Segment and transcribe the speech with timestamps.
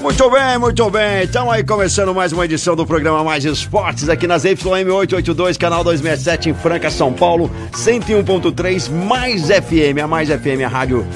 [0.00, 1.22] Muito bem, muito bem.
[1.24, 6.50] Estamos aí começando mais uma edição do programa Mais Esportes aqui nas YM882, canal 267
[6.50, 11.06] em Franca, São Paulo, 101.3 Mais FM, a Mais FM, a rádio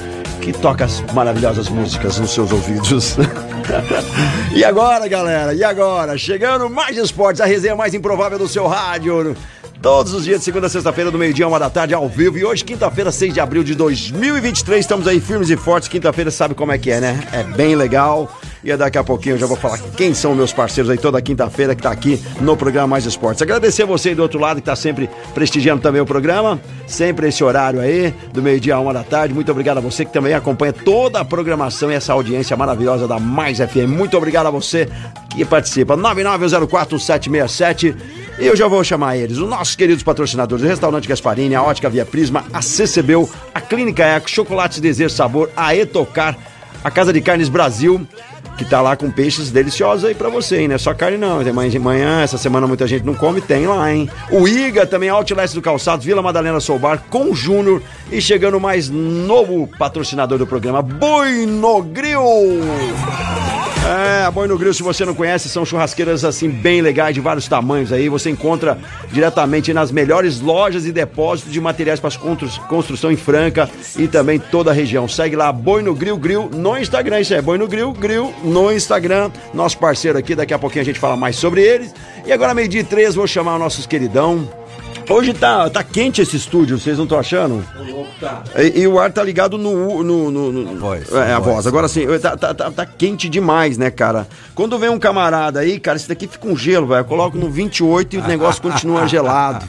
[0.41, 3.17] que toca as maravilhosas músicas nos seus ouvidos.
[4.55, 5.55] e agora, galera?
[5.55, 6.17] E agora?
[6.17, 9.35] Chegando Mais Esportes, a resenha mais improvável do seu rádio.
[9.81, 12.37] Todos os dias de segunda a sexta-feira, do meio-dia, uma da tarde, ao vivo.
[12.37, 15.87] E hoje, quinta-feira, 6 de abril de 2023, estamos aí firmes e fortes.
[15.87, 17.27] Quinta-feira, sabe como é que é, né?
[17.31, 18.31] É bem legal.
[18.65, 21.75] E daqui a pouquinho eu já vou falar quem são meus parceiros aí toda quinta-feira
[21.75, 23.43] que tá aqui no programa Mais Esportes.
[23.43, 27.43] Agradecer você aí do outro lado que tá sempre prestigiando também o programa, sempre esse
[27.43, 29.35] horário aí, do meio-dia a uma da tarde.
[29.35, 33.19] Muito obrigado a você que também acompanha toda a programação e essa audiência maravilhosa da
[33.19, 33.87] Mais FM.
[33.87, 34.89] Muito obrigado a você
[35.29, 35.95] que participa.
[35.95, 37.95] 99041767
[38.39, 41.87] e eu já vou chamar eles, os nossos queridos patrocinadores, o Restaurante Gasparini, a Ótica
[41.87, 46.35] Via Prisma, a CCBU, a Clínica Eco, Chocolates Desejo Sabor, a Etocar,
[46.83, 48.07] a Casa de Carnes Brasil,
[48.57, 50.67] que tá lá com peixes deliciosos aí pra você, hein?
[50.67, 53.67] Não é só carne não, tem de manhã, essa semana muita gente não come, tem
[53.67, 54.09] lá, hein?
[54.31, 58.89] O IGA também, Outlet do Calçado, Vila Madalena Soubar, com o Júnior e chegando mais
[58.89, 61.85] novo patrocinador do programa, Boi no!
[63.87, 67.21] É, a Boi no Grill, se você não conhece, são churrasqueiras assim bem legais, de
[67.21, 68.09] vários tamanhos aí.
[68.09, 68.79] Você encontra
[69.11, 72.09] diretamente nas melhores lojas e depósitos de materiais para
[72.67, 75.07] construção em Franca e também toda a região.
[75.07, 77.19] Segue lá, Boi no Grill Grill no Instagram.
[77.19, 79.29] Isso é Boi no Grill Grill no Instagram.
[79.53, 81.93] Nosso parceiro aqui, daqui a pouquinho a gente fala mais sobre eles.
[82.25, 84.49] E agora, meio-dia três, vou chamar nossos queridão.
[85.09, 87.63] Hoje tá, tá quente esse estúdio, vocês não estão achando?
[88.57, 90.03] E, e o ar tá ligado no.
[90.03, 91.55] no, no, no- A voz, É, a a voz.
[91.55, 91.67] voz.
[91.67, 94.27] Agora sim, tá, tá, tá, tá quente demais, né, cara?
[94.55, 97.01] Quando vem um camarada aí, cara, esse daqui fica um gelo, velho.
[97.01, 99.65] Eu coloco no 28 e o negócio continua gelado.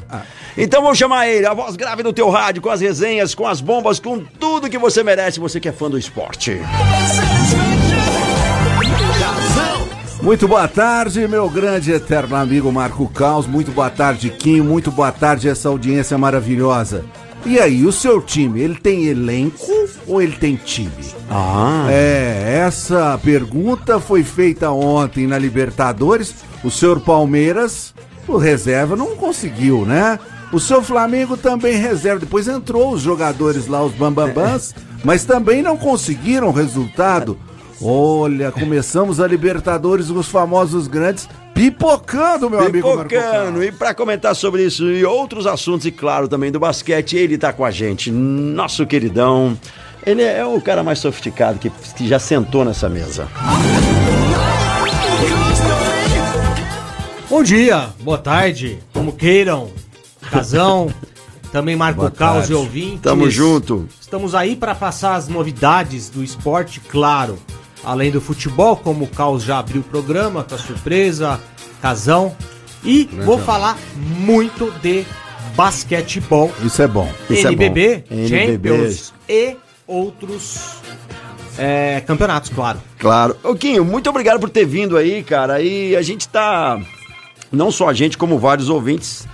[0.57, 3.61] Então vamos chamar ele, a voz grave do teu rádio, com as resenhas, com as
[3.61, 6.59] bombas, com tudo que você merece, você que é fã do esporte.
[10.27, 13.47] Muito boa tarde, meu grande e eterno amigo Marco Caos.
[13.47, 14.61] Muito boa tarde, Kim.
[14.61, 17.05] Muito boa tarde, essa audiência maravilhosa.
[17.45, 19.65] E aí, o seu time, ele tem elenco
[20.05, 20.91] ou ele tem time?
[21.31, 26.35] Ah, É, essa pergunta foi feita ontem na Libertadores.
[26.65, 27.95] O senhor Palmeiras,
[28.27, 30.19] o reserva, não conseguiu, né?
[30.53, 32.19] O seu Flamengo também reserva.
[32.19, 37.39] Depois entrou os jogadores lá, os Bambambans, mas também não conseguiram resultado.
[37.81, 43.63] Olha, começamos a Libertadores, os famosos grandes, pipocando, meu amigo Marco Pipocando.
[43.63, 47.53] E pra comentar sobre isso e outros assuntos, e claro, também do basquete, ele tá
[47.53, 49.59] com a gente, nosso queridão.
[50.05, 53.29] Ele é o cara mais sofisticado que, que já sentou nessa mesa.
[57.29, 59.69] Bom dia, boa tarde, como queiram,
[60.31, 60.89] Casão,
[61.51, 63.01] também Marco Caos e ouvintes.
[63.03, 63.89] Tamo junto.
[64.01, 67.37] Estamos aí para passar as novidades do esporte, claro.
[67.87, 71.41] Além do futebol, como o Caos já abriu o programa, com a surpresa,
[71.81, 72.37] Casão.
[72.85, 75.07] E vou falar muito de
[75.55, 77.11] basquetebol, Isso é bom.
[77.31, 78.17] Isso é NBB, bom.
[78.17, 78.69] NBB.
[78.69, 80.77] Champions e outros
[81.59, 82.81] é, campeonatos, claro.
[82.99, 83.37] Claro.
[83.43, 85.63] Ô, Quinho, muito obrigado por ter vindo aí, cara.
[85.63, 86.79] E a gente tá.
[87.51, 89.27] Não só a gente, como vários ouvintes.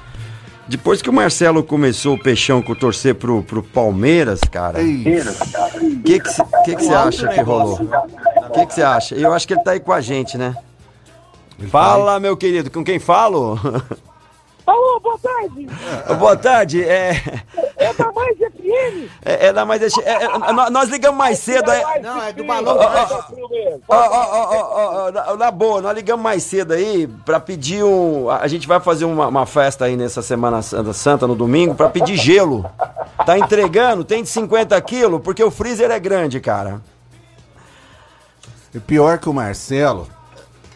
[0.68, 6.20] Depois que o Marcelo começou o peixão com torcer pro, pro Palmeiras, cara, o que
[6.20, 7.80] que você que que cê acha que rolou?
[8.52, 9.14] O que que você acha?
[9.14, 10.54] Eu acho que ele tá aí com a gente, né?
[11.70, 13.58] Fala, meu querido, com quem falo?
[14.66, 15.66] Alô, boa tarde.
[16.18, 17.20] Boa tarde, é.
[17.76, 19.08] É da Mais FM.
[19.24, 19.82] É, é da mais.
[19.98, 21.68] É, é, nó- nós ligamos mais cedo.
[21.70, 22.76] É, Não, é do balão.
[22.76, 27.82] Ó, ó, ó, ó, ó, na- na boa, nós ligamos mais cedo aí pra pedir
[27.82, 28.28] um.
[28.30, 31.74] A a gente vai fazer uma, uma festa aí nessa Semana Santa, Santa, no domingo,
[31.74, 32.64] pra pedir gelo.
[33.26, 34.04] Tá entregando?
[34.04, 36.80] Tem de 50 quilos, porque o freezer é grande, cara.
[38.74, 40.08] E pior que o Marcelo,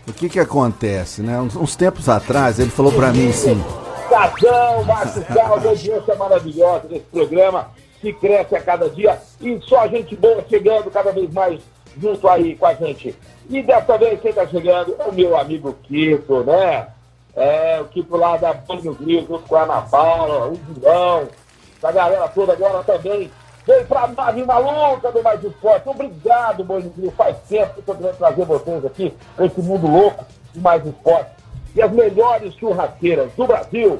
[0.07, 1.41] o que que acontece, né?
[1.41, 3.63] Uns, uns tempos atrás, ele falou pra mim assim,
[4.09, 7.71] Casão, Márcio Caldo, audiência maravilhosa desse programa
[8.01, 11.61] que cresce a cada dia e só gente boa chegando cada vez mais
[12.01, 13.15] junto aí com a gente.
[13.49, 16.89] E dessa vez quem está chegando é o meu amigo Kiko, né?
[17.35, 21.29] É, o Kiko lá da Banho Rio, junto com a Ana Paula, o Vilão,
[21.77, 23.31] essa galera toda agora também
[23.67, 25.89] Veio pra nave maluca do Mais Esporte.
[25.89, 26.85] Obrigado, Boi
[27.17, 30.25] Faz tempo que eu tô querendo trazer vocês aqui pra esse mundo louco
[30.55, 31.31] do Mais Esporte.
[31.75, 33.99] E as melhores churrasqueiras do Brasil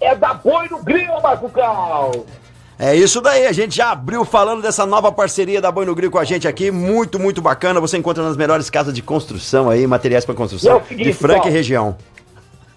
[0.00, 2.10] é da Boi no Grilo, Marco Cal.
[2.76, 6.10] É isso daí, a gente já abriu falando dessa nova parceria da Boi no Grill
[6.10, 7.80] com a gente aqui, muito, muito bacana.
[7.80, 11.48] Você encontra nas melhores casas de construção aí, materiais para construção é seguinte, de Franca
[11.48, 11.96] e região.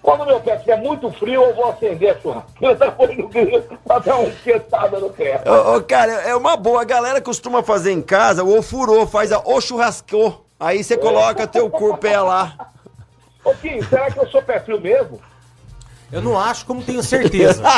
[0.02, 3.98] Quando meu pé estiver muito frio, eu vou acender a churrasqueira Boi no Grilo pra
[3.98, 5.42] dar uma esquentada no pé.
[5.46, 6.82] Ô, ô, cara, é uma boa.
[6.82, 10.46] A galera costuma fazer em casa o furou, faz a o churrascou.
[10.58, 12.54] Aí você coloca teu cor pé lá.
[13.44, 15.20] Ô, Kim, será que eu sou pé frio mesmo?
[16.10, 17.62] Eu não acho, como tenho certeza.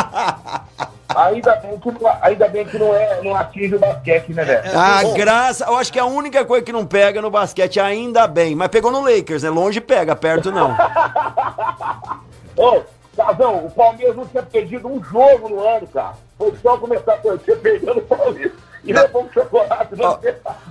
[1.14, 4.70] Ainda bem que, não- ainda bem que não, é, não atinge o basquete, né, velho?
[4.72, 5.64] Ah, graça.
[5.64, 8.54] Eu acho que é a única coisa que não pega no basquete, ainda bem.
[8.54, 9.50] Mas pegou no Lakers, né?
[9.50, 10.70] Longe pega, perto não.
[12.56, 12.82] Ô,
[13.16, 16.12] Casão, o Palmeiras não tinha perdido um jogo no ano, cara.
[16.38, 18.52] Foi só começar a torcer perdendo o Palmeiras
[18.84, 19.96] e levou um chocolate.
[19.96, 20.18] Não,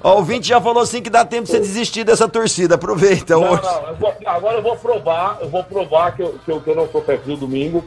[0.03, 2.75] Ó, o ouvinte já falou assim que dá tempo de você desistir dessa torcida.
[2.75, 3.61] Aproveita não, hoje.
[3.63, 6.69] não, eu vou- agora eu vou provar, eu vou provar que eu, que eu, que
[6.69, 7.83] eu não sou frio domingo.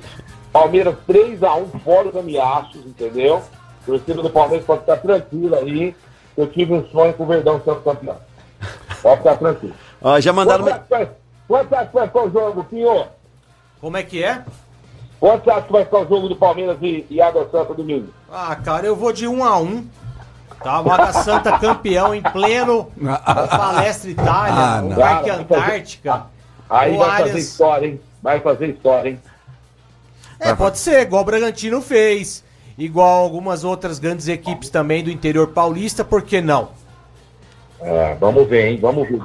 [0.52, 3.42] Palmeiras 3x1 fora dos ameaços, entendeu?
[3.82, 5.94] A torcida do Palmeiras pode ficar tranquila aí.
[6.36, 8.16] Eu tive um sonho com o Verdão sendo campeão.
[9.02, 9.74] Pode ficar tranquilo.
[10.00, 10.64] Ó, já mandaram.
[10.64, 11.10] Quanto acha que vai-
[11.48, 13.04] Quanto acha que vai ficar o jogo, Pinho?
[13.80, 14.42] Como é que é?
[15.18, 18.08] Quanto acha que vai ficar o jogo do Palmeiras e, e Água Santa domingo?
[18.32, 19.86] Ah, cara, eu vou de um a um.
[20.62, 22.90] Tá, o Água Santa campeão em pleno
[23.50, 24.94] Palestra Itália, Ah, o.
[24.94, 26.22] Parque Antártica.
[26.68, 27.44] Aí vai fazer Allianz.
[27.44, 28.00] história, hein?
[28.22, 29.20] Vai fazer história, hein?
[30.40, 32.42] É, pode ser, igual o Bragantino fez,
[32.76, 36.70] igual algumas outras grandes equipes também do interior paulista, por que não?
[37.84, 38.78] É, vamos ver, hein?
[38.80, 39.20] Vamos ver.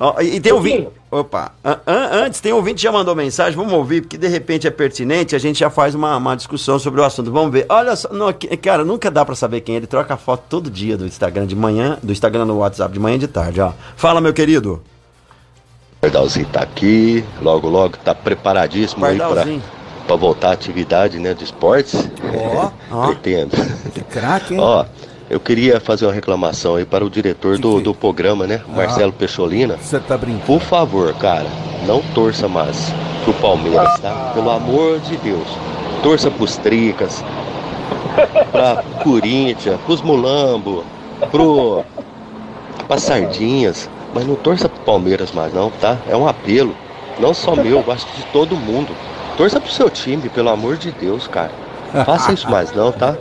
[0.00, 0.88] Ó, e tem ouvinte.
[1.10, 4.66] Opa, an- an- antes tem ouvinte que já mandou mensagem, vamos ouvir, porque de repente
[4.66, 7.30] é pertinente, a gente já faz uma, uma discussão sobre o assunto.
[7.32, 7.66] Vamos ver.
[7.68, 9.78] Olha só, não, que- cara, nunca dá pra saber quem é.
[9.78, 13.16] Ele troca foto todo dia do Instagram de manhã, do Instagram no WhatsApp de manhã
[13.16, 13.72] e de tarde, ó.
[13.96, 14.82] Fala, meu querido.
[16.00, 19.62] Pardalzinho tá aqui, logo logo tá preparadíssimo aí pra, Pardalzinho.
[20.06, 22.08] pra voltar à atividade né, de esportes.
[22.54, 23.06] Ó, Ó.
[23.12, 23.56] Pretendo.
[23.92, 24.60] que craque, hein?
[24.60, 24.84] Ó,
[25.30, 28.62] eu queria fazer uma reclamação aí para o diretor do, do programa, né?
[28.74, 29.76] Marcelo Pecholina.
[29.76, 30.44] Você tá brincando.
[30.44, 31.46] Por favor, cara,
[31.86, 32.92] não torça mais
[33.24, 34.32] pro Palmeiras, tá?
[34.34, 35.46] Pelo amor de Deus.
[36.02, 37.22] Torça pros Tricas,
[38.50, 40.84] pra Corinthians, pros Mulambo,
[41.30, 41.84] pro.
[42.86, 43.90] pra Sardinhas.
[44.14, 45.98] Mas não torça pro Palmeiras mais não, tá?
[46.08, 46.74] É um apelo.
[47.20, 48.88] Não só meu, eu acho que de todo mundo.
[49.36, 51.52] Torça pro seu time, pelo amor de Deus, cara.
[52.04, 53.16] Faça isso mais não, tá?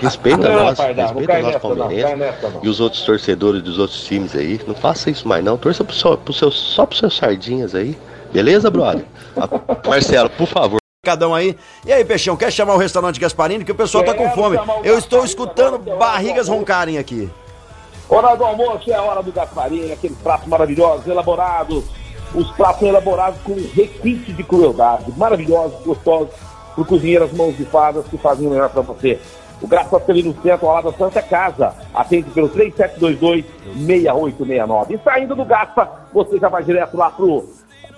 [0.00, 4.60] Respeita Não, nós, Pardal, respeita nós palmeirenses e os outros torcedores dos outros times aí.
[4.66, 5.56] Não faça isso mais não.
[5.56, 7.96] Torça pro seu, pro seu, só pros seus sardinhas aí.
[8.32, 9.04] Beleza, brother?
[9.86, 10.78] Marcelo, por favor.
[11.04, 11.56] Cadão aí.
[11.86, 13.64] E aí, Peixão, quer chamar o restaurante Gasparini?
[13.64, 14.56] Que o pessoal tá com Quero fome.
[14.84, 17.30] Eu estou Gasparini, escutando é barrigas roncarem aqui.
[18.08, 21.84] Hora do almoço é a hora do Gasparinho, aqueles pratos maravilhosos, elaborados.
[22.34, 25.12] Os pratos elaborados com requinte de crueldade.
[25.16, 26.34] Maravilhosos, gostosos,
[26.74, 29.18] por cozinheiras mãos de fadas que fazem o melhor pra você.
[29.60, 31.74] O Graça ali no centro, ao lado da Santa Casa.
[31.94, 34.90] Atende pelo 3722-6869.
[34.90, 37.46] E saindo do Gaspa, você já vai direto lá pro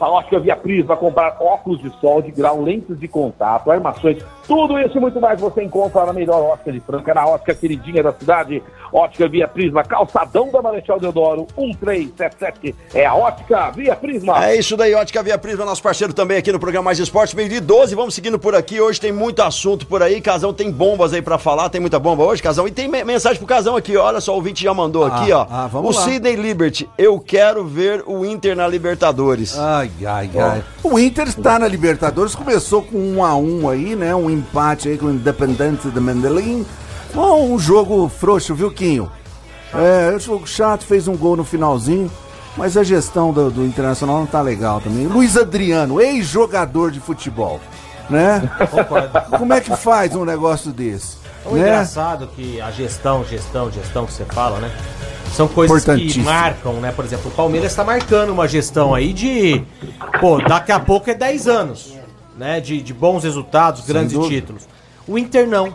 [0.00, 4.78] a Ótica Via Prisma, comprar óculos de sol, de grau, lentes de contato, armações, tudo
[4.78, 8.12] isso e muito mais você encontra na melhor ótica de Franca, na ótica queridinha da
[8.12, 8.62] cidade,
[8.92, 14.44] Ótica Via Prisma, calçadão da Marechal Deodoro, 1377, é a Ótica Via Prisma.
[14.44, 17.48] É isso daí, Ótica Via Prisma, nosso parceiro também aqui no programa Mais Esporte, meio
[17.48, 21.12] de 12, vamos seguindo por aqui, hoje tem muito assunto por aí, Casão tem bombas
[21.14, 23.96] aí pra falar, tem muita bomba hoje, Casão, e tem me- mensagem pro Casão aqui,
[23.96, 26.04] olha só, o ouvinte já mandou aqui, ó, ah, vamos o lá.
[26.06, 29.56] Sidney Liberty, eu quero ver o Inter na Libertadores.
[29.82, 30.64] Ai, ai, ai.
[30.80, 34.14] O Inter está na Libertadores, começou com um a um aí, né?
[34.14, 36.64] Um empate aí com o Independente de Mendelin.
[37.12, 39.10] Bom, um jogo frouxo, viu, Quinho?
[39.74, 42.08] É, jogo chato, fez um gol no finalzinho,
[42.56, 45.08] mas a gestão do, do Internacional não tá legal também.
[45.08, 47.60] Luiz Adriano, ex-jogador de futebol,
[48.08, 48.48] né?
[49.36, 51.21] Como é que faz um negócio desse?
[51.44, 51.60] O né?
[51.60, 54.70] engraçado que a gestão, gestão, gestão que você fala, né?
[55.32, 56.92] São coisas que marcam, né?
[56.92, 59.62] Por exemplo, o Palmeiras está marcando uma gestão aí de.
[60.20, 61.94] Pô, daqui a pouco é 10 anos,
[62.36, 62.60] né?
[62.60, 64.68] De, de bons resultados, grandes títulos.
[65.08, 65.74] O Inter não.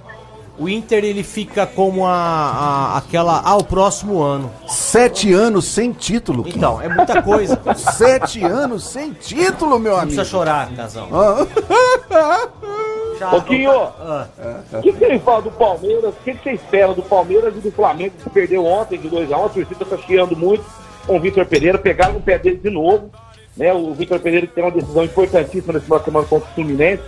[0.60, 3.42] O Inter ele fica como a, a- aquela.
[3.44, 4.52] Ah, o próximo ano.
[4.68, 6.58] Sete anos sem título, Quinho.
[6.58, 7.60] Então, é muita coisa.
[7.64, 10.08] Não Sete anos sem título, meu amigo.
[10.16, 11.10] precisa chorar, Casão.
[13.20, 13.72] Já- Pouquinho.
[13.72, 14.28] Ah,
[14.74, 16.14] O que, que ele fala do Palmeiras?
[16.14, 19.34] O que, que você espera do Palmeiras e do Flamengo que perdeu ontem de 2x1?
[19.46, 20.64] A torcida está chiando muito
[21.06, 21.78] com o Vitor Pereira.
[21.78, 23.10] Pegaram no pé dele de novo.
[23.56, 23.74] Né?
[23.74, 27.04] O Vitor Pereira tem uma decisão importantíssima nesse final de semana contra o Fluminense.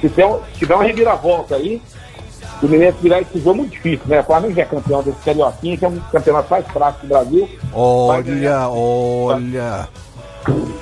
[0.00, 1.80] Se tiver, um- se tiver uma reviravolta aí,
[2.56, 4.20] o Fluminense virar esse jogo muito difícil, né?
[4.20, 7.48] O Flamengo já é campeão desse Carioquinha, que é um campeonato mais fraco do Brasil.
[7.72, 9.88] Olha, olha.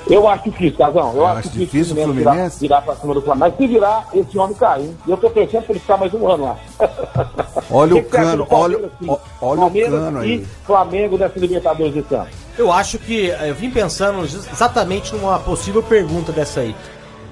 [0.09, 1.11] Eu acho difícil, Casão.
[1.13, 3.45] Eu Eu acho acho difícil, difícil o Fluminense virar, virar pra cima do Flamengo.
[3.49, 4.97] Mas se virar, esse homem cai, hein?
[5.07, 6.57] E eu tô torcendo pra ele ficar mais um ano lá.
[7.71, 9.05] Olha o acha cano, olha- sim?
[9.07, 10.47] ó- olha o cano e aí.
[10.65, 12.27] Flamengo nessa Libertadores desse ano.
[12.57, 16.75] Eu acho que eh, eu vim pensando ex- exatamente numa possível pergunta dessa aí.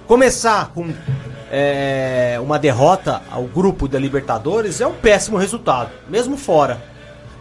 [0.07, 0.89] Começar com
[1.51, 6.81] eh, uma derrota ao grupo da Libertadores é um péssimo resultado, mesmo fora.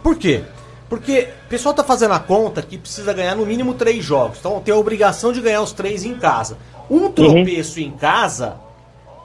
[0.03, 0.43] Por quê?
[0.89, 4.39] Porque o pessoal tá fazendo a conta que precisa ganhar no mínimo três jogos.
[4.39, 6.57] Então tem a obrigação de ganhar os três em casa.
[6.89, 8.57] Um tropeço em casa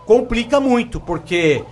[0.04, 1.64] complica muito, porque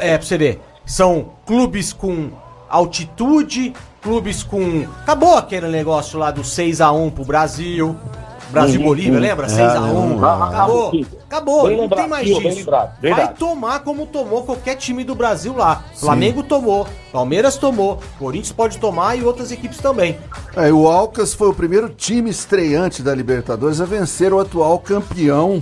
[0.00, 2.30] é, pra você ver, são clubes com
[2.68, 4.86] altitude, clubes com.
[5.02, 7.96] Acabou aquele negócio lá do 6x1 pro Brasil.
[8.50, 9.20] Brasil e Uhum, Bolívia, uhum.
[9.20, 9.46] lembra?
[9.46, 10.22] É, 6x1.
[10.22, 10.90] Ah, ah, Acabou.
[10.90, 11.06] sim.
[11.28, 12.58] Acabou, Bem não lembrado, tem mais bem disso.
[12.60, 13.38] lembrado, Vai verdade.
[13.38, 15.84] tomar como tomou qualquer time do Brasil lá.
[15.94, 20.16] Flamengo tomou, Palmeiras tomou, Corinthians pode tomar e outras equipes também.
[20.56, 25.60] É, o Alcas foi o primeiro time estreante da Libertadores a vencer o atual campeão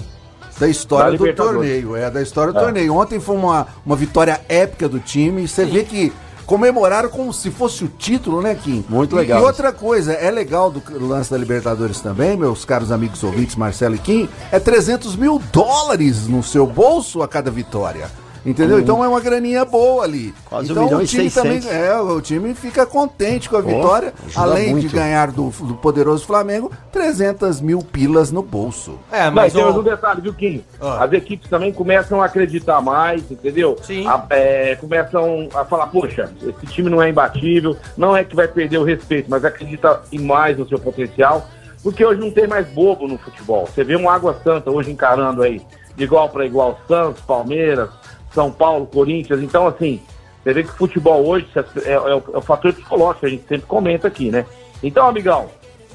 [0.59, 1.97] da história Da do torneio.
[1.97, 2.95] É, da história do torneio.
[2.95, 5.43] Ontem foi uma, uma vitória épica do time.
[5.45, 6.13] e Você vê que
[6.47, 8.85] comemoraram como se fosse o título, né, Kim?
[8.89, 12.91] Muito E- legal E, outra coisa, é legal do lance da Libertadores também, meus caros
[12.93, 18.09] amigos ouvintes, Marcelo e Kim, é 300 mil dólares no seu bolso a cada vitória.
[18.47, 18.79] Entendeu?
[18.79, 20.33] Então é uma graninha boa ali.
[20.45, 21.65] Quase um então milhão o e time 600.
[21.65, 24.95] também é, o time fica contente com a vitória, além de muito.
[24.95, 28.99] ganhar do, do poderoso Flamengo 300 mil pilas no bolso.
[29.11, 30.63] É, Mas mas temos um detalhe, viu, Kim?
[30.81, 31.05] Ah.
[31.05, 33.77] As equipes também começam a acreditar mais, entendeu?
[33.83, 34.07] Sim.
[34.07, 38.47] A- é, começam a falar, poxa, esse time não é imbatível, não é que vai
[38.47, 41.49] perder o respeito, mas acredita em mais no seu potencial,
[41.83, 43.67] porque hoje não tem mais bobo no futebol.
[43.67, 45.61] Você vê um Água Santa hoje encarando aí,
[45.97, 47.89] de igual para igual, Santos, Palmeiras,
[48.37, 50.01] São Paulo, Corinthians, então assim,
[50.45, 51.49] você vê que o futebol hoje
[51.85, 54.45] é, é o, é o fator psicológico, que a gente sempre comenta aqui, né?
[54.83, 55.47] Então, amigão,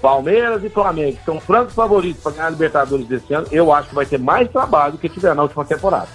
[0.01, 3.89] Palmeiras e Flamengo, que são francos favoritos para ganhar a Libertadores desse ano, eu acho
[3.89, 6.07] que vai ter mais trabalho do que tiver na última temporada.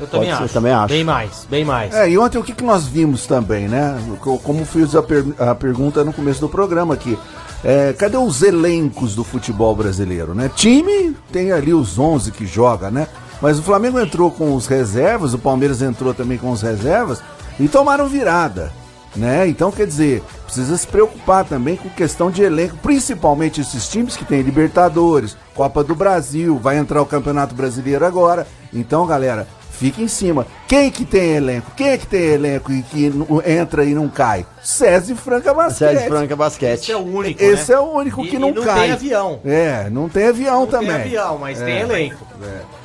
[0.00, 0.52] eu também ser, acho.
[0.54, 0.88] também acho.
[0.92, 1.94] Bem mais, bem mais.
[1.94, 3.96] É, e ontem o que, que nós vimos também, né?
[4.20, 7.16] Co- Como fiz a, per- a pergunta no começo do programa aqui.
[7.64, 10.50] É, cadê os elencos do futebol brasileiro, né?
[10.54, 13.06] Time tem ali os 11 que joga, né?
[13.40, 17.22] Mas o Flamengo entrou com os reservas, o Palmeiras entrou também com os reservas
[17.60, 18.72] e tomaram virada,
[19.14, 19.46] né?
[19.46, 24.24] Então, quer dizer, precisa se preocupar também com questão de elenco, principalmente esses times que
[24.24, 28.46] tem Libertadores, Copa do Brasil, vai entrar o Campeonato Brasileiro agora.
[28.72, 30.44] Então, galera, fica em cima.
[30.66, 31.70] Quem que tem elenco?
[31.76, 34.44] Quem é que tem elenco e que não- entra e não cai?
[34.62, 35.78] César e Franca Basquete.
[35.94, 36.80] Sérgio Franca Basquete.
[36.80, 37.76] Esse é o único, Esse né?
[37.78, 38.80] é o único E- que e não, não cai.
[38.80, 39.40] tem avião.
[39.44, 40.88] É, não tem avião Não também.
[40.88, 42.26] tem avião, mas tem elenco.
[42.42, 42.77] É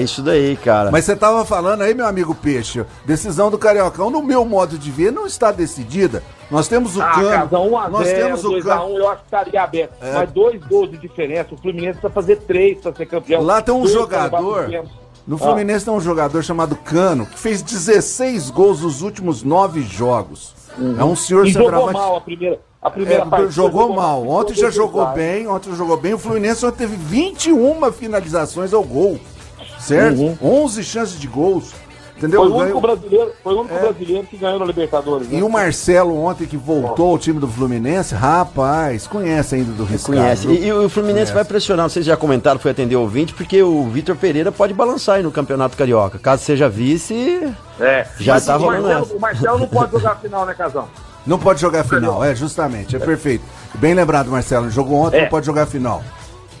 [0.00, 0.90] isso daí, cara.
[0.90, 4.90] Mas você tava falando aí, meu amigo Peixe, decisão do Cariocão, no meu modo de
[4.90, 6.22] ver, não está decidida.
[6.50, 7.28] Nós temos o Ah, Cano.
[7.30, 8.96] Casão, 1x0, nós temos o 2x1, Cano.
[8.98, 9.92] eu acho que estaria aberto.
[10.00, 10.12] É.
[10.12, 13.42] Mas dois gols de diferença, o Fluminense precisa fazer três para ser campeão.
[13.42, 14.70] Lá tem um Dois jogador.
[15.26, 20.54] No Fluminense tem um jogador chamado Cano, que fez 16 gols nos últimos nove jogos.
[20.98, 23.50] É um senhor E jogou mal a primeira, a primeira É, partida.
[23.50, 24.28] jogou mal.
[24.28, 26.14] Ontem já jogou bem, ontem jogou bem.
[26.14, 29.18] O Fluminense ontem teve 21 finalizações ao gol.
[29.78, 30.18] Certo?
[30.18, 30.36] Uhum.
[30.42, 31.72] 11 chances de gols.
[32.16, 32.40] Entendeu?
[32.40, 35.28] Foi o único Ganhou- brasileiro, foi o único brasileiro que ganhou na Libertadores.
[35.28, 35.38] né?
[35.38, 40.16] E o Marcelo ontem que voltou ao time do Fluminense, rapaz, conhece ainda do Riscado.
[40.18, 40.48] Conhece.
[40.48, 43.84] E, e o Fluminense vai pressionar, vocês já comentaram, foi atender o ouvinte, porque o
[43.90, 46.18] Vitor Pereira pode balançar aí no Campeonato Carioca.
[46.18, 48.06] Caso seja vice, É.
[48.18, 50.88] Já Mas tá o rolando Marcelo, o Marcelo não pode jogar a final, né, Casão?
[51.26, 53.44] Não pode jogar final, é, justamente, é perfeito.
[53.74, 55.22] Bem lembrado, Marcelo, jogou ontem, É.
[55.24, 56.02] não pode jogar final.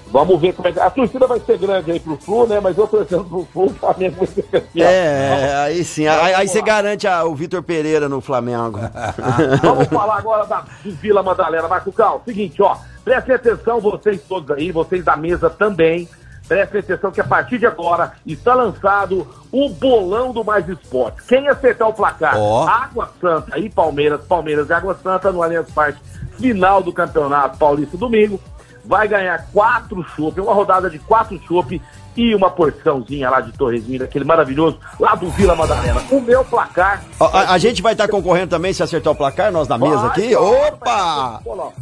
[0.08, 0.80] Vamos ver como é que.
[0.80, 2.60] A torcida vai ser grande aí pro Flu, né?
[2.60, 4.88] Mas eu torcendo pro Flu, o Flamengo vai ser campeão.
[4.88, 6.06] é, aí sim.
[6.06, 8.78] Aí, aí você garante a- o Vitor Pereira no Flamengo.
[9.62, 11.66] Vamos falar agora da, Vila Madalena.
[11.68, 12.76] Marco Cal, seguinte, ó.
[13.04, 16.08] Prestem atenção, vocês todos aí, vocês da mesa também.
[16.48, 21.22] Prestem atenção que a partir de agora está lançado o bolão do Mais Esporte.
[21.28, 22.66] Quem acertar o placar, Ó.
[22.68, 25.98] Água Santa e Palmeiras, Palmeiras e Água Santa no Allianz Parque,
[26.38, 28.40] final do Campeonato Paulista domingo,
[28.86, 31.80] vai ganhar quatro chopp, uma rodada de quatro chopp
[32.16, 36.00] e uma porçãozinha lá de torresminho, aquele maravilhoso, lá do Vila Madalena.
[36.10, 39.52] O meu placar Ó, A, a gente vai estar concorrendo também se acertar o placar,
[39.52, 40.34] nós da mesa Vai, aqui.
[40.34, 41.40] vai, Opa!
[41.44, 41.72] vai, vai,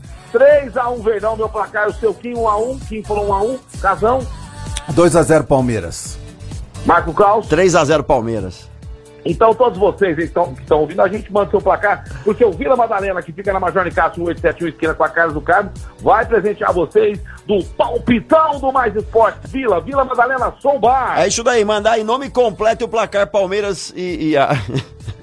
[0.68, 4.26] 3x1 Verdão, meu placar, o seu Kim 1x1, Kim falou 1x1, Casão,
[4.92, 6.18] 2x0 Palmeiras.
[6.84, 7.46] Marco Caos.
[7.49, 8.68] 3x0 Palmeiras.
[9.25, 12.52] Então, todos vocês aí estão, que estão ouvindo, a gente manda seu placar, porque o
[12.52, 16.26] Vila Madalena, que fica na Major Nicasso 1871, esquina com a Carlos do Carmo, vai
[16.26, 19.38] presentear vocês do palpitão do Mais Esporte.
[19.49, 21.21] Vila, Vila Madalena, Som Bar.
[21.21, 24.50] É isso daí, mandar aí nome completo o placar Palmeiras e, e a.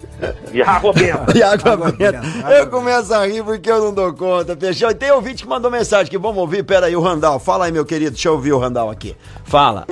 [0.54, 1.26] E água benta.
[1.38, 2.22] E água Água benta.
[2.50, 4.90] Eu começo a rir porque eu não dou conta, fechou?
[4.90, 6.64] E tem ouvinte que mandou mensagem que vamos ouvir.
[6.64, 7.40] Pera aí, o Randall.
[7.40, 8.12] Fala aí, meu querido.
[8.12, 9.16] Deixa eu ouvir o Randall aqui.
[9.44, 9.86] Fala.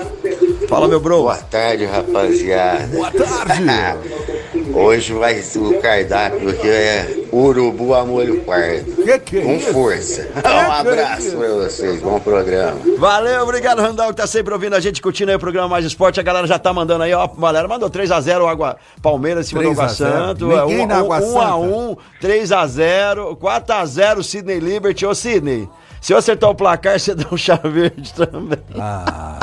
[0.68, 1.24] Fala, meu bro.
[1.24, 2.88] Boa tarde, rapaziada.
[2.88, 4.30] Boa tarde.
[4.74, 8.96] Hoje vai ser o cardápio que é urubu a molho pardo.
[9.04, 9.74] Que que é Com isso?
[9.74, 10.24] força.
[10.24, 12.80] que Um é abraço pra vocês, bom programa.
[12.98, 16.20] Valeu, obrigado, Randall, que tá sempre ouvindo a gente, curtindo aí o programa Mais Esporte.
[16.20, 17.24] A galera já tá mandando aí, ó.
[17.24, 20.12] A galera mandou 3x0 Água Palmeiras em cima do 3 a Água 0.
[20.12, 20.48] Santo.
[20.48, 25.06] Ninguém na Água 1x1, 3x0, 4x0, Sidney Liberty.
[25.06, 25.68] Ô, Sidney.
[26.02, 28.58] Se eu acertar o placar, você dá um chá verde também.
[28.80, 29.38] Ah,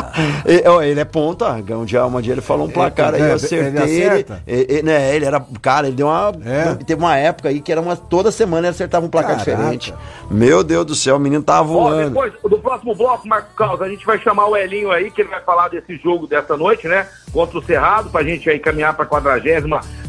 [0.47, 3.25] E- ó, ele é ponta, um dia, um dia ele falou um placar aí, é,
[3.25, 4.27] eu ele acertei ele.
[4.47, 6.33] Ele, ele- né, ele era, cara, ele deu uma.
[6.45, 6.75] É?
[6.85, 7.97] Teve uma época aí que era uma.
[7.97, 9.51] Toda semana ele acertava um placar Caraca.
[9.57, 9.95] diferente.
[10.31, 12.09] Meu Deus do céu, o menino tava Ó, voando.
[12.11, 15.29] depois do próximo bloco, Marco Carlos, a gente vai chamar o Elinho aí, que ele
[15.31, 17.07] vai falar desse jogo dessa noite, né?
[17.33, 19.65] Contra o Cerrado, pra gente aí caminhar pra 43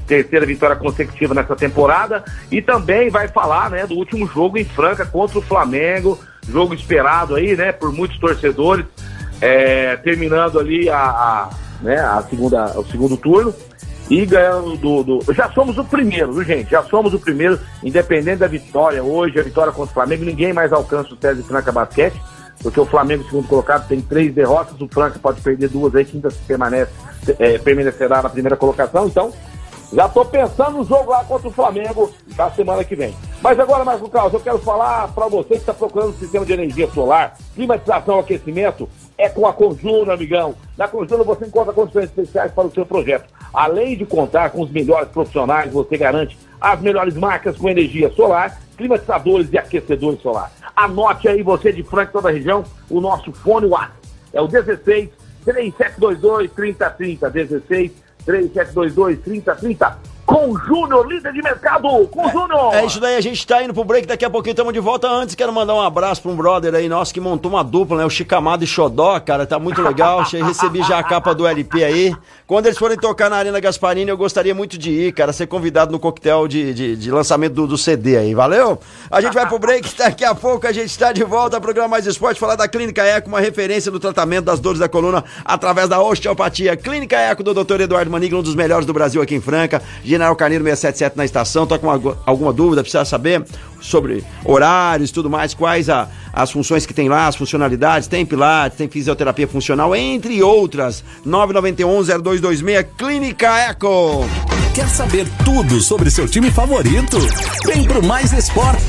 [0.07, 2.23] terceira vitória consecutiva nessa temporada.
[2.51, 6.17] E também vai falar, né, do último jogo em Franca contra o Flamengo.
[6.49, 8.85] Jogo esperado aí, né, por muitos torcedores.
[9.39, 11.49] é, terminando ali a, a,
[11.81, 13.53] né, a segunda, o segundo turno.
[14.09, 16.71] E ganhando do, do- Já somos o primeiro, viu, gente?
[16.71, 19.03] Já somos o primeiro, independente da vitória.
[19.03, 22.15] Hoje, a vitória contra o Flamengo, ninguém mais alcança o César Franca Basquete,
[22.63, 26.29] porque o Flamengo, segundo colocado, tem três derrotas, o Franca pode perder duas aí, quinta
[26.47, 26.89] permanece,
[27.37, 29.07] é, permanecerá na primeira colocação.
[29.07, 29.31] Então,
[29.91, 33.15] já tô pensando no jogo lá contra o Flamengo da semana que vem.
[33.41, 36.53] Mas agora, Marco Carlos, eu quero falar para você que está procurando um sistema de
[36.53, 40.55] energia solar, climatização, aquecimento, é com a Conjuno, amigão.
[40.77, 43.29] Na Conjuno você encontra condições especiais para o seu projeto.
[43.53, 48.59] Além de contar com os melhores profissionais, você garante as melhores marcas com energia solar,
[48.75, 50.51] climatizadores e aquecedores solar.
[50.75, 53.97] Anote aí, você de Franca, toda a região, o nosso fone WhatsApp.
[54.33, 55.09] É o 16
[55.45, 57.29] 3722 3030.
[57.29, 57.91] 16
[58.27, 59.97] 3722 3030.
[60.25, 61.87] Com o Júnior, líder de mercado.
[62.09, 62.75] Com o Júnior.
[62.75, 65.07] É isso daí, a gente tá indo pro break, daqui a pouquinho estamos de volta.
[65.07, 68.05] Antes, quero mandar um abraço pra um brother aí nosso que montou uma dupla, né?
[68.05, 70.23] O Chicamado e Xodó, cara, tá muito legal.
[70.45, 72.15] Recebi já a capa do LP aí.
[72.47, 75.91] Quando eles forem tocar na Arena Gasparini, eu gostaria muito de ir, cara, ser convidado
[75.91, 78.79] no coquetel de, de, de lançamento do, do CD aí, valeu?
[79.11, 81.59] A gente vai pro break, daqui a pouco a gente está de volta.
[81.59, 85.25] Programa Mais Esporte, falar da Clínica Eco, uma referência no tratamento das dores da coluna
[85.43, 86.77] através da osteopatia.
[86.77, 87.81] Clínica Eco do Dr.
[87.81, 89.81] Eduardo Maniglo, um dos melhores do Brasil aqui em Franca.
[90.01, 91.67] General Carneiro 677 na estação.
[91.67, 91.91] Tá com
[92.25, 92.81] alguma dúvida?
[92.81, 93.43] Precisa saber
[93.79, 95.53] sobre horários tudo mais?
[95.53, 98.07] Quais a- as funções que tem lá, as funcionalidades?
[98.07, 101.03] Tem pilates, tem fisioterapia funcional, entre outras.
[101.25, 104.25] 991-0226 Clínica Eco.
[104.73, 107.17] Quer saber tudo sobre seu time favorito?
[107.65, 108.83] Vem pro Mais Esporte.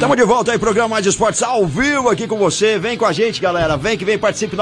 [0.00, 2.78] Tamo de volta aí, programa Mais Esportes ao vivo aqui com você.
[2.78, 3.76] Vem com a gente, galera.
[3.76, 4.56] Vem que vem, participe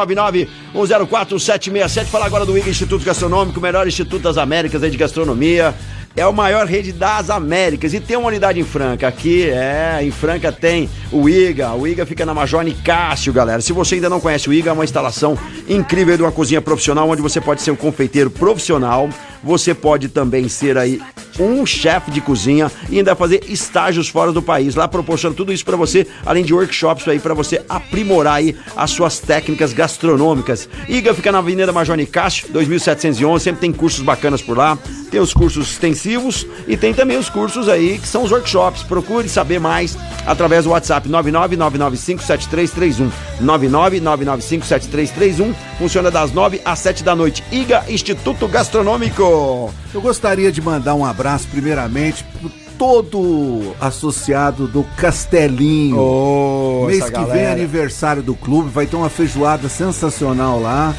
[0.75, 2.07] 991041767.
[2.07, 5.73] Falar agora do IGA Instituto Gastronômico, o melhor instituto das Américas aí de gastronomia.
[6.17, 9.07] É a maior rede das Américas e tem uma unidade em Franca.
[9.07, 11.73] Aqui, é, em Franca tem o IGA.
[11.73, 13.61] O IGA fica na Major Nicásio, galera.
[13.61, 17.09] Se você ainda não conhece o IGA, é uma instalação incrível de uma cozinha profissional
[17.09, 19.09] onde você pode ser um confeiteiro profissional.
[19.45, 21.01] Você pode também ser aí
[21.39, 24.75] um chefe de cozinha e ainda fazer estágios fora do país.
[24.75, 28.91] Lá proporciona tudo isso para você, além de workshops aí para você aprimorar aí as
[28.91, 30.69] suas técnicas gastronômicas.
[30.89, 34.79] IGA fica na Avenida Major Nicásio, 2711, sempre tem cursos bacanas por lá.
[35.11, 38.83] Tem os cursos extensivos e tem também os cursos aí que são os workshops.
[38.83, 39.97] Procure saber mais
[40.27, 43.11] através do WhatsApp 999957331.
[43.43, 45.55] 999957331.
[45.79, 47.43] Funciona das 9 às 7 da noite.
[47.51, 49.73] IGA Instituto Gastronômico.
[49.95, 55.99] Eu gostaria de mandar um abraço, primeiramente, pro todo associado do Castelinho.
[55.99, 57.53] Ô, Mês que vem é galera.
[57.53, 60.95] aniversário do clube, vai ter uma feijoada sensacional lá.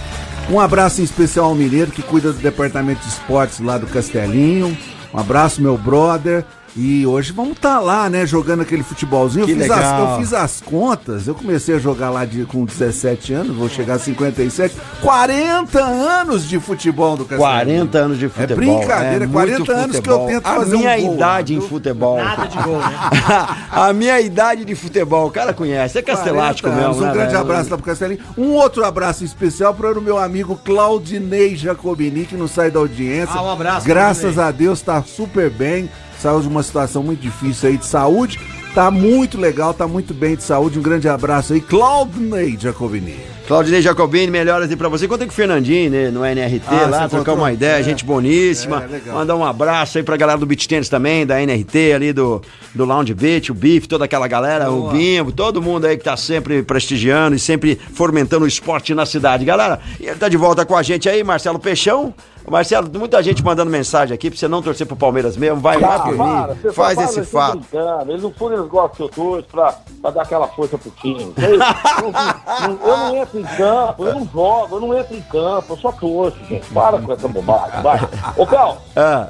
[0.50, 4.78] Um abraço em especial ao Mineiro, que cuida do departamento de esportes lá do Castelinho.
[5.14, 6.44] Um abraço, meu brother.
[6.82, 9.44] E hoje vamos estar lá, né, jogando aquele futebolzinho.
[9.44, 13.34] Eu, fiz as, eu fiz as contas, eu comecei a jogar lá de, com 17
[13.34, 14.78] anos, vou chegar a 57.
[15.02, 17.86] 40 anos de futebol do Castelinho.
[17.86, 18.56] 40 anos de futebol.
[18.56, 21.60] brincadeira, muito 40 anos que eu tento A fazer um minha gol lá, idade em
[21.60, 22.16] futebol.
[22.24, 23.00] Nada de gol, né?
[23.70, 25.98] a minha idade de futebol, o cara conhece.
[25.98, 26.98] É castelático 40 anos.
[26.98, 27.42] mesmo, Um né, grande velho?
[27.44, 28.22] abraço lá pro Castelinho.
[28.38, 33.36] Um outro abraço especial para o meu amigo Claudinei Jacobini, que não sai da audiência.
[33.36, 34.48] Ah, um abraço, Graças Claudinei.
[34.48, 35.90] a Deus, tá super bem.
[36.22, 38.40] Saiu de uma situação muito difícil aí de saúde.
[38.76, 40.78] Tá muito legal, tá muito bem de saúde.
[40.78, 43.16] Um grande abraço aí, Claudinei Jacobini.
[43.48, 45.08] Claudinei Jacobini, melhoras aí pra você.
[45.08, 47.84] Contei com o Fernandinho, né, no NRT Ah, lá, trocar uma ideia, É.
[47.84, 48.88] gente boníssima.
[49.08, 49.12] É.
[49.12, 52.44] Mandar um abraço aí pra galera do Beach Tennis também, da NRT ali, do,
[52.76, 56.16] do Lounge Beach, o Bife, toda aquela galera, o Bimbo, todo mundo aí que tá
[56.16, 59.44] sempre prestigiando e sempre fomentando o esporte na cidade.
[59.46, 62.14] Galera, e ele tá de volta com a gente aí, Marcelo Peixão.
[62.50, 65.60] Marcelo, muita gente mandando mensagem aqui pra você não torcer pro Palmeiras mesmo.
[65.60, 67.58] Vai lá, Ah, para, Firmino, você faz só esse fato.
[67.60, 68.12] brincando.
[68.12, 71.34] Eles no fundo eles gostam que eu torço pra, pra dar aquela força pro time.
[71.38, 75.74] Eu, eu- eu não entro em campo, eu não jogo, eu não entro em campo,
[75.74, 76.68] eu só torço, gente.
[76.74, 78.00] Para com essa bobagem, vai.
[78.38, 79.28] Ô, Cal, Ah.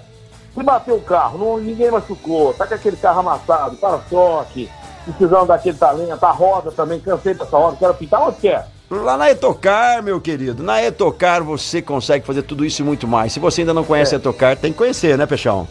[0.53, 4.69] se bateu o carro, não, ninguém machucou, tá com aquele carro amassado, para choque,
[5.05, 8.67] precisando daquele talento, a roda também, cansei dessa roda, quero pintar onde quer.
[8.89, 13.31] Lá na Etocar, meu querido, na Etocar você consegue fazer tudo isso e muito mais.
[13.31, 15.67] Se você ainda não conhece a Etocar, tem que conhecer, né, Peixão?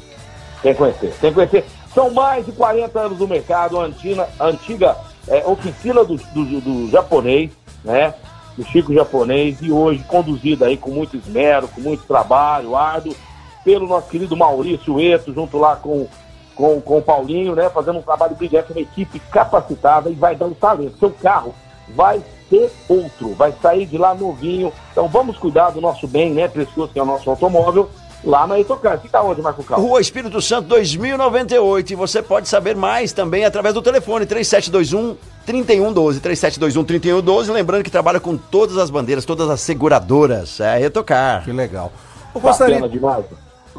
[0.62, 1.64] Tem que conhecer, tem que conhecer.
[1.92, 6.90] São mais de 40 anos no mercado, a antiga, antiga é, oficina do, do, do
[6.90, 7.50] japonês,
[7.82, 8.14] né?
[8.56, 13.16] Do Chico japonês, e hoje conduzida aí com muito esmero, com muito trabalho árduo,
[13.64, 16.06] pelo nosso querido Maurício Eto, junto lá com,
[16.54, 17.68] com, com o Paulinho, né?
[17.68, 20.98] Fazendo um trabalho brilhante, uma equipe capacitada e vai dando talento.
[21.00, 21.52] Seu carro
[21.88, 24.72] vai ser outro, vai sair de lá novinho.
[24.92, 26.48] Então vamos cuidar do nosso bem, né?
[26.48, 27.88] Precioso que é o nosso automóvel,
[28.24, 28.98] lá na Etocar.
[29.00, 29.86] Fica onde, Marco Carlos?
[29.86, 31.92] Rua Espírito Santo 2098.
[31.92, 36.20] E você pode saber mais também através do telefone 3721 3112.
[36.20, 37.50] 3721 3112.
[37.50, 40.60] Lembrando que trabalha com todas as bandeiras, todas as seguradoras.
[40.60, 41.44] É a Etocar.
[41.44, 41.92] Que legal.
[42.34, 43.24] Eu Bacana gostaria, demais.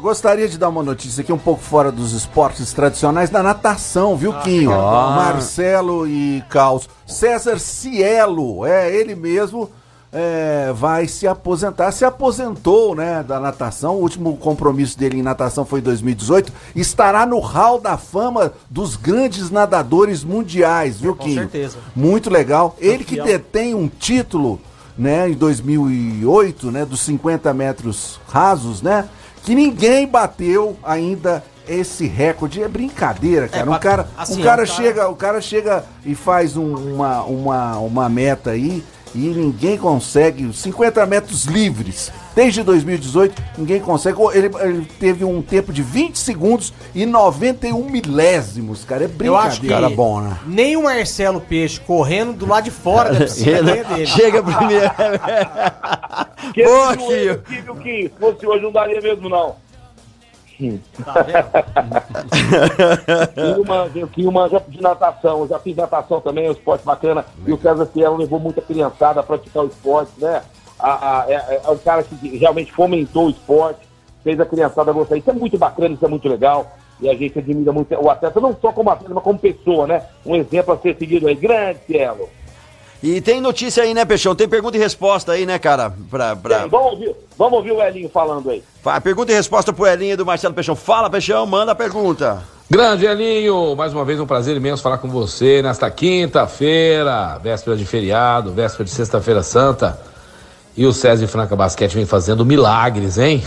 [0.00, 4.16] Eu gostaria de dar uma notícia aqui um pouco fora dos esportes tradicionais, da natação,
[4.16, 4.70] viu, Quinho?
[4.70, 6.88] Marcelo e Caos.
[7.06, 9.68] César Cielo, é ele mesmo,
[10.10, 11.92] é, vai se aposentar.
[11.92, 13.96] Se aposentou, né, da natação.
[13.96, 16.50] O último compromisso dele em natação foi em 2018.
[16.74, 21.40] Estará no hall da fama dos grandes nadadores mundiais, viu, Com Quinho?
[21.40, 21.76] certeza.
[21.94, 22.74] Muito legal.
[22.80, 23.26] Ele que Campeão.
[23.36, 24.58] detém um título,
[24.96, 29.06] né, em 2008, né, dos 50 metros rasos, né,
[29.44, 32.62] que ninguém bateu ainda esse recorde.
[32.62, 33.64] É brincadeira, cara.
[33.66, 36.56] um ba- cara, assim, um cara é um cara- chega, o cara chega e faz
[36.56, 42.12] um- uma, uma, uma meta aí e ninguém consegue 50 metros livres.
[42.40, 44.18] Desde 2018, ninguém consegue.
[44.32, 49.02] Ele, ele teve um tempo de 20 segundos e 91 milésimos, cara.
[49.02, 49.46] É Eu brincadeira.
[49.46, 50.38] acho que Cara bom, né?
[50.46, 54.06] nem o Marcelo Peixe correndo do lado de fora da piscina ganha dele.
[54.06, 54.90] Chega primeiro.
[56.54, 57.42] Que Boa, se Kio.
[57.82, 59.56] Se fosse hoje, não daria mesmo, não.
[61.04, 61.22] Tá
[63.36, 63.64] vendo?
[63.66, 65.40] Manja, o Kio manja de natação.
[65.40, 67.24] Eu já fiz natação também, é um esporte bacana.
[67.46, 70.42] E o César Cielo levou muita criançada a praticar o esporte, né?
[70.82, 73.80] A, a- é, é um cara que realmente fomentou o esporte,
[74.24, 75.16] fez a criançada gostar.
[75.16, 76.76] Isso é muito bacana, isso é muito legal.
[77.00, 80.02] E a gente admira muito o atleta, não só como atleta, mas como pessoa, né?
[80.24, 81.34] Um exemplo a ser seguido aí.
[81.34, 82.28] Grande Cielo.
[83.02, 84.34] E tem notícia aí, né, Peixão?
[84.34, 85.90] Tem pergunta e resposta aí, né, cara?
[86.10, 86.58] Pra, pra...
[86.58, 88.62] Bem, Vamos, ouvir, vamos ouvir o Elinho falando aí.
[89.02, 90.76] Pergunta e resposta pro Elinho do Marcelo Peixão.
[90.76, 92.42] Fala, Peixão, manda a pergunta.
[92.68, 97.86] Grande Elinho, mais uma vez um prazer imenso falar com você nesta quinta-feira, véspera de
[97.86, 99.98] feriado, véspera de sexta-feira santa.
[100.80, 103.42] E o César Franca Basquete vem fazendo milagres, hein?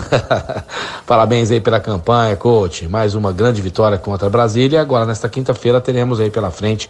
[1.07, 2.87] Parabéns aí pela campanha, coach.
[2.87, 4.79] Mais uma grande vitória contra a Brasília.
[4.79, 6.87] Agora, nesta quinta-feira, teremos aí pela frente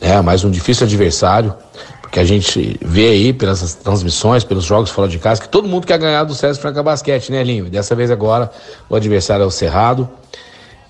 [0.00, 1.54] né, mais um difícil adversário.
[2.02, 5.86] Porque a gente vê aí pelas transmissões, pelos jogos fora de casa, que todo mundo
[5.86, 7.68] quer ganhar do César Franca Basquete, né, Elinho?
[7.68, 8.50] E dessa vez agora
[8.90, 10.10] o adversário é o Cerrado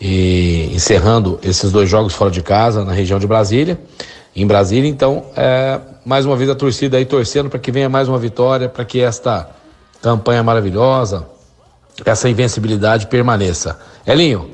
[0.01, 3.79] e encerrando esses dois jogos fora de casa na região de Brasília,
[4.37, 4.89] em Brasília.
[4.89, 8.69] Então, é, mais uma vez a torcida aí torcendo para que venha mais uma vitória,
[8.69, 9.49] para que esta
[10.03, 11.27] campanha maravilhosa,
[12.05, 13.79] essa invencibilidade permaneça.
[14.07, 14.51] Elinho,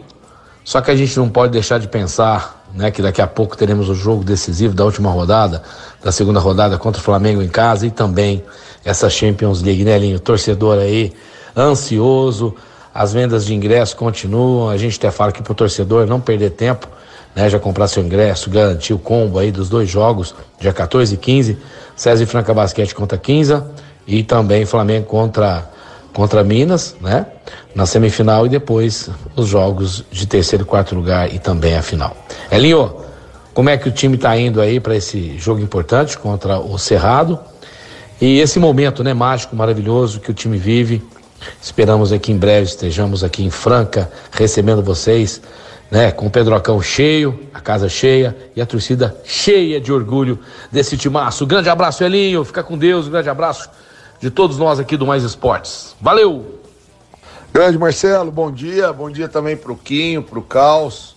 [0.65, 3.89] só que a gente não pode deixar de pensar, né, que daqui a pouco teremos
[3.89, 5.63] o jogo decisivo da última rodada,
[6.03, 8.45] da segunda rodada contra o Flamengo em casa e também
[8.85, 10.21] essa Champions League, né, Elinho?
[10.21, 11.13] Torcedor aí
[11.57, 12.55] ansioso,
[12.95, 16.87] as vendas de ingresso continuam, a gente até fala que pro torcedor não perder tempo,
[17.35, 21.17] né, já comprar seu ingresso, garantir o combo aí dos dois jogos, dia 14 e
[21.17, 21.59] 15,
[21.97, 23.63] César e Franca Basquete contra 15
[24.07, 25.71] e também Flamengo contra
[26.13, 27.27] contra Minas, né?
[27.75, 32.15] Na semifinal e depois os jogos de terceiro e quarto lugar e também a final.
[32.51, 32.95] Elinho,
[33.55, 37.39] como é que o time está indo aí para esse jogo importante contra o Cerrado?
[38.21, 41.03] E esse momento, né, mágico, maravilhoso que o time vive.
[41.61, 45.43] Esperamos aqui em breve estejamos aqui em Franca recebendo vocês,
[45.93, 50.39] né, com o Pedrocão cheio, a casa cheia e a torcida cheia de orgulho
[50.71, 51.45] desse timaço.
[51.45, 52.43] Grande abraço, Elinho.
[52.45, 53.09] Fica com Deus.
[53.09, 53.69] Um grande abraço
[54.19, 55.95] de todos nós aqui do Mais Esportes.
[56.01, 56.59] Valeu!
[57.53, 58.91] Grande Marcelo, bom dia.
[58.91, 61.15] Bom dia também pro Quinho, pro Caos,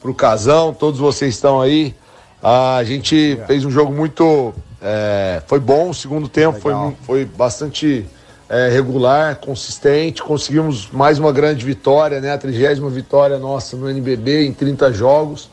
[0.00, 1.94] pro Casão, todos vocês estão aí.
[2.42, 6.94] Ah, a gente fez um jogo muito É, foi bom, o segundo tempo foi, Legal.
[7.06, 8.06] foi bastante
[8.48, 10.22] é, regular, consistente.
[10.22, 12.32] Conseguimos mais uma grande vitória, né?
[12.32, 15.50] A trigésima vitória nossa no NBB em 30 jogos.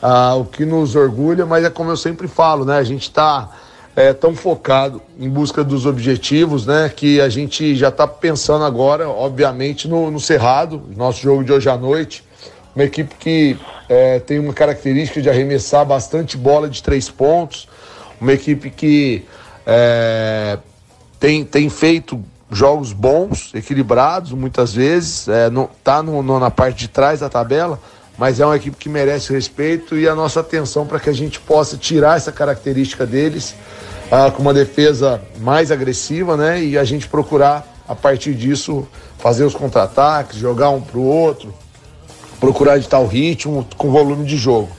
[0.00, 2.78] Ah, o que nos orgulha, mas é como eu sempre falo, né?
[2.78, 3.50] A gente está
[4.20, 6.88] tão focado em busca dos objetivos, né?
[6.88, 11.68] Que a gente já está pensando agora, obviamente, no, no Cerrado, nosso jogo de hoje
[11.68, 12.22] à noite.
[12.76, 13.56] Uma equipe que
[13.88, 17.68] é, tem uma característica de arremessar bastante bola de três pontos,
[18.20, 19.24] uma equipe que
[19.66, 20.58] é,
[21.18, 26.78] tem, tem feito jogos bons, equilibrados muitas vezes, é, não, tá no- no- na parte
[26.78, 27.78] de trás da tabela,
[28.16, 31.38] mas é uma equipe que merece respeito e a nossa atenção para que a gente
[31.40, 33.54] possa tirar essa característica deles
[34.10, 36.62] ah, com uma defesa mais agressiva, né?
[36.64, 41.52] E a gente procurar, a partir disso, fazer os contra-ataques, jogar um pro outro,
[42.40, 44.70] procurar editar o ritmo com volume de jogo.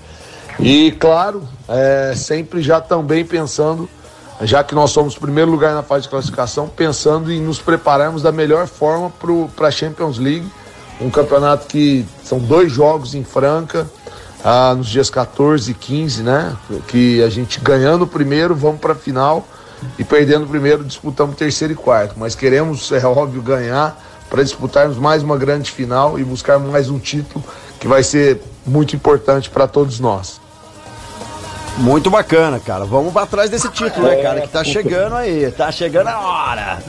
[0.60, 3.88] E claro, é, sempre já também pensando,
[4.41, 8.32] já que nós somos primeiro lugar na fase de classificação, pensando em nos prepararmos da
[8.32, 9.12] melhor forma
[9.56, 10.47] para a Champions League,
[11.02, 13.88] um campeonato que são dois jogos em Franca,
[14.43, 16.56] ah, nos dias 14 e 15, né?
[16.88, 19.45] Que a gente ganhando o primeiro, vamos para a final
[19.97, 22.15] e perdendo o primeiro, disputamos terceiro e quarto.
[22.17, 23.97] Mas queremos, é óbvio, ganhar
[24.30, 27.43] para disputarmos mais uma grande final e buscar mais um título
[27.80, 30.39] que vai ser muito importante para todos nós.
[31.77, 32.84] Muito bacana, cara.
[32.86, 34.41] Vamos pra trás desse título, né, cara?
[34.41, 35.49] Que tá chegando aí.
[35.51, 36.79] Tá chegando a hora.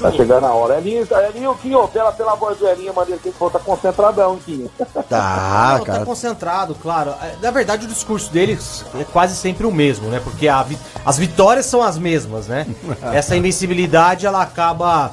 [0.00, 0.78] Tá chegando a hora.
[0.78, 4.70] Elinho, Elinho, Quinho, pela, pela voz do Elinho, mano, ele tem que voltar concentradão, Quinho.
[5.08, 7.14] Tá, Não, tá concentrado, claro.
[7.22, 10.20] É, Na verdade, o discurso deles é quase sempre o mesmo, né?
[10.22, 10.64] Porque a
[11.04, 12.66] as vitórias são as mesmas, né?
[13.12, 15.12] Essa invencibilidade, ela acaba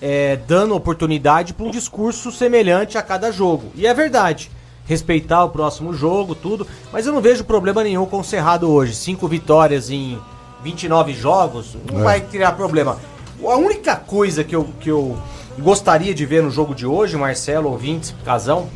[0.00, 3.70] é, dando oportunidade para um discurso semelhante a cada jogo.
[3.74, 4.50] E é verdade.
[4.94, 6.66] Respeitar o próximo jogo, tudo.
[6.92, 8.92] Mas eu não vejo problema nenhum com o Cerrado hoje.
[8.96, 10.18] Cinco vitórias em
[10.64, 12.02] 29 jogos, não É.
[12.02, 12.98] vai criar problema.
[13.40, 15.16] A única coisa que eu, que eu
[15.60, 18.68] gostaria de ver no jogo de hoje, Marcelo, ouvinte, Casão,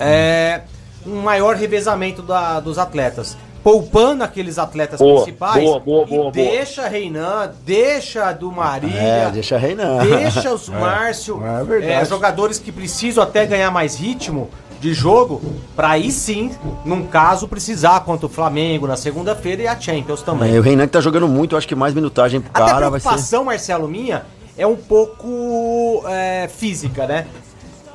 [0.00, 0.62] é
[1.06, 3.36] um maior revezamento da- dos atletas.
[3.62, 6.32] Poupando aqueles atletas Boa, principais boa, boa, e boa, boa.
[6.32, 9.98] deixa Reinan, deixa do Marília, É, deixa Reinan.
[9.98, 11.92] deixa os É, Márcio, é verdade.
[11.92, 14.50] é, jogadores que precisam até ganhar mais ritmo
[14.82, 15.40] de jogo,
[15.76, 16.50] pra aí sim,
[16.84, 20.56] num caso, precisar contra o Flamengo na segunda-feira e a Champions também.
[20.56, 22.90] É, o que tá jogando muito, eu acho que mais minutagem pro Até a cara
[22.90, 23.06] vai ser.
[23.06, 24.26] preocupação, Marcelo, minha,
[24.58, 27.28] é um pouco é, física, né?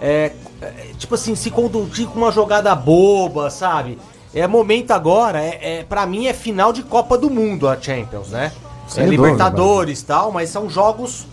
[0.01, 3.97] É, é, tipo assim, se conduzir com uma jogada boba, sabe?
[4.33, 8.29] É momento agora, é, é, para mim é final de Copa do Mundo a Champions,
[8.29, 8.53] né?
[8.87, 11.27] Sem é dúvida, Libertadores e tal, mas são jogos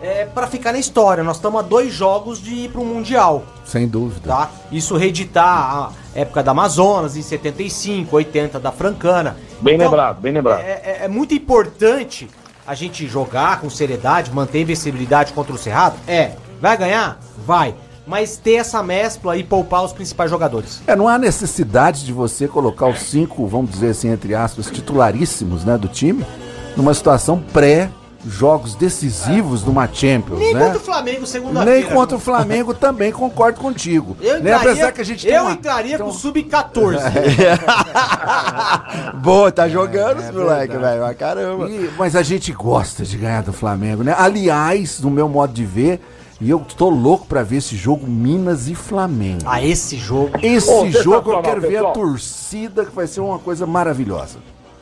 [0.00, 1.22] é, para ficar na história.
[1.24, 4.28] Nós estamos a dois jogos de ir para um Mundial Sem dúvida.
[4.28, 4.50] tá?
[4.70, 9.36] Isso reeditar a época da Amazonas, em 75, 80 da Francana.
[9.60, 10.60] Bem Então, lembrado, bem lembrado.
[10.60, 12.28] É, é- é muito importante
[12.66, 15.96] a gente jogar com seriedade, manter a invencibilidade contra o Cerrado?
[16.06, 16.32] É.
[16.60, 17.18] Vai ganhar?
[17.46, 17.74] Vai.
[18.06, 20.80] Mas ter essa mescla e poupar os principais jogadores.
[20.86, 25.64] É, não há necessidade de você colocar os cinco, vamos dizer assim, entre aspas, titularíssimos
[25.64, 26.24] né, do time,
[26.76, 27.90] numa situação pré
[28.26, 30.60] jogos decisivos numa Champions, Nem né?
[30.64, 31.80] contra o Flamengo segunda-feira.
[31.80, 34.16] Nem contra o Flamengo também concordo contigo.
[34.20, 34.38] Eu né?
[34.50, 36.98] entraria, Apesar que a gente tem eu uma- entraria com o sub-14.
[39.22, 40.78] Boa, tá jogando, É, moleque, verdade.
[40.78, 41.02] velho.
[41.02, 41.68] Mas Caramba.
[41.70, 44.14] E- mas a gente gosta de ganhar do Flamengo, né?
[44.16, 46.00] Aliás, no meu modo de ver,
[46.40, 49.42] e eu tô louco pra ver esse jogo Minas e Flamengo.
[49.46, 50.30] Ah, esse jogo.
[50.42, 51.92] Esse Ô, jogo eu quero ver a pessoal.
[51.92, 54.38] torcida, que vai ser uma coisa maravilhosa.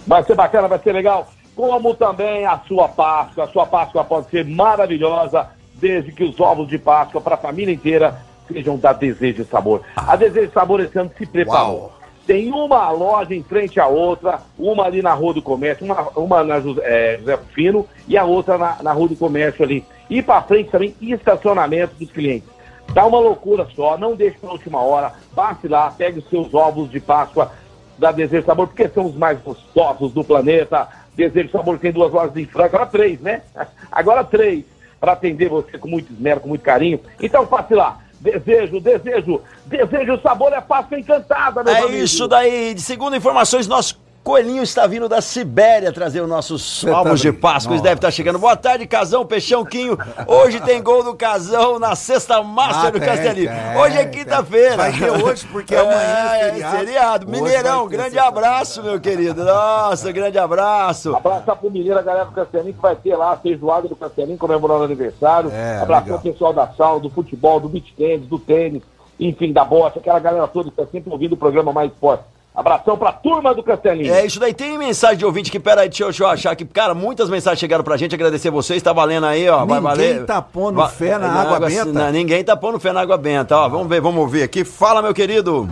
[0.07, 1.29] Vai ser bacana, vai ser legal.
[1.57, 3.45] Como também a sua Páscoa.
[3.45, 7.75] A sua Páscoa pode ser maravilhosa, desde que os ovos de Páscoa para a família
[7.75, 9.81] inteira sejam da Desejo e Sabor.
[9.97, 11.93] A Desejo e Sabor esse ano se preparou.
[12.27, 16.45] Tem uma loja em frente à outra, uma ali na Rua do Comércio, uma, uma
[16.45, 19.85] na José, é, José Fino e a outra na, na Rua do Comércio ali.
[20.11, 22.49] E para frente também, estacionamento dos clientes.
[22.93, 25.13] Tá uma loucura só, não deixe para última hora.
[25.35, 27.51] Passe lá, pegue os seus ovos de Páscoa
[27.99, 30.89] da Desejo e Sabor, porque são os mais gostosos do planeta.
[31.17, 33.43] Desejo Sabor tem duas lojas em Franca, agora três, né?
[33.91, 34.65] Agora três,
[35.01, 37.01] para atender você com muito esmero, com muito carinho.
[37.21, 38.01] Então passe lá.
[38.21, 42.13] Desejo, desejo, desejo sabor é Páscoa encantada, meus É amigos.
[42.13, 42.73] isso daí.
[42.75, 47.31] De segundo informações, nosso coelhinho está vindo da Sibéria trazer os nossos tá ovos de
[47.31, 47.43] brincando.
[47.43, 47.75] Páscoa.
[47.75, 48.41] Eles devem estar chegando.
[48.41, 49.97] Boa tarde, Casão, Peixão, Quinho.
[50.27, 53.53] Hoje tem gol do Casão na sexta Master Ah, do Castelinho.
[53.81, 54.77] Hoje é quinta-feira.
[54.79, 55.95] Vai ter hoje, porque amanhã
[56.35, 56.77] é feriado.
[56.77, 57.31] feriado.
[57.31, 59.45] Hoje Mineirão, grande abraço, meu querido.
[59.45, 61.15] Nossa, grande abraço.
[61.15, 64.37] Abraçar pro Mineiro, a galera do Castelinho, que vai ter lá a feijoada do Castelinho
[64.37, 65.53] comemorando o aniversário.
[65.53, 68.83] É, Abraçar o pessoal da sal, do futebol, do beach tênis, do tênis,
[69.21, 72.25] enfim, da bocha, aquela galera toda que está sempre ouvindo o programa Mais Esporte.
[72.57, 74.15] Abração pra turma do Castelinho.
[74.15, 74.55] É isso daí.
[74.55, 76.65] Tem mensagem de ouvinte que, peraí, deixa eu, deixa eu achar aqui.
[76.65, 78.15] Cara, muitas mensagens chegaram pra gente.
[78.15, 78.83] Agradecer vocês.
[78.83, 79.59] Tá valendo aí, ó.
[79.59, 80.25] vai Ninguém valer.
[80.25, 81.85] tá pondo Va- fé na água benta?
[81.85, 83.55] não, ninguém tá pondo fé na água benta.
[83.55, 84.65] Ó, vamos ver, vamos ouvir aqui.
[84.65, 85.69] Fala, meu querido.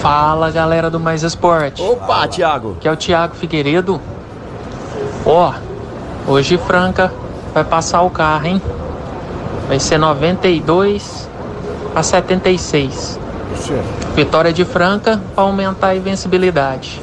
[0.00, 1.82] Fala galera do Mais Esporte.
[1.82, 2.76] Opa, Thiago.
[2.80, 4.00] Que é o Thiago Figueiredo.
[5.26, 5.52] Ó,
[6.26, 7.12] hoje Franca
[7.54, 8.62] vai passar o carro, hein?
[9.68, 11.28] Vai ser 92
[11.94, 13.20] a 76.
[14.14, 17.00] Vitória de Franca para aumentar a invencibilidade.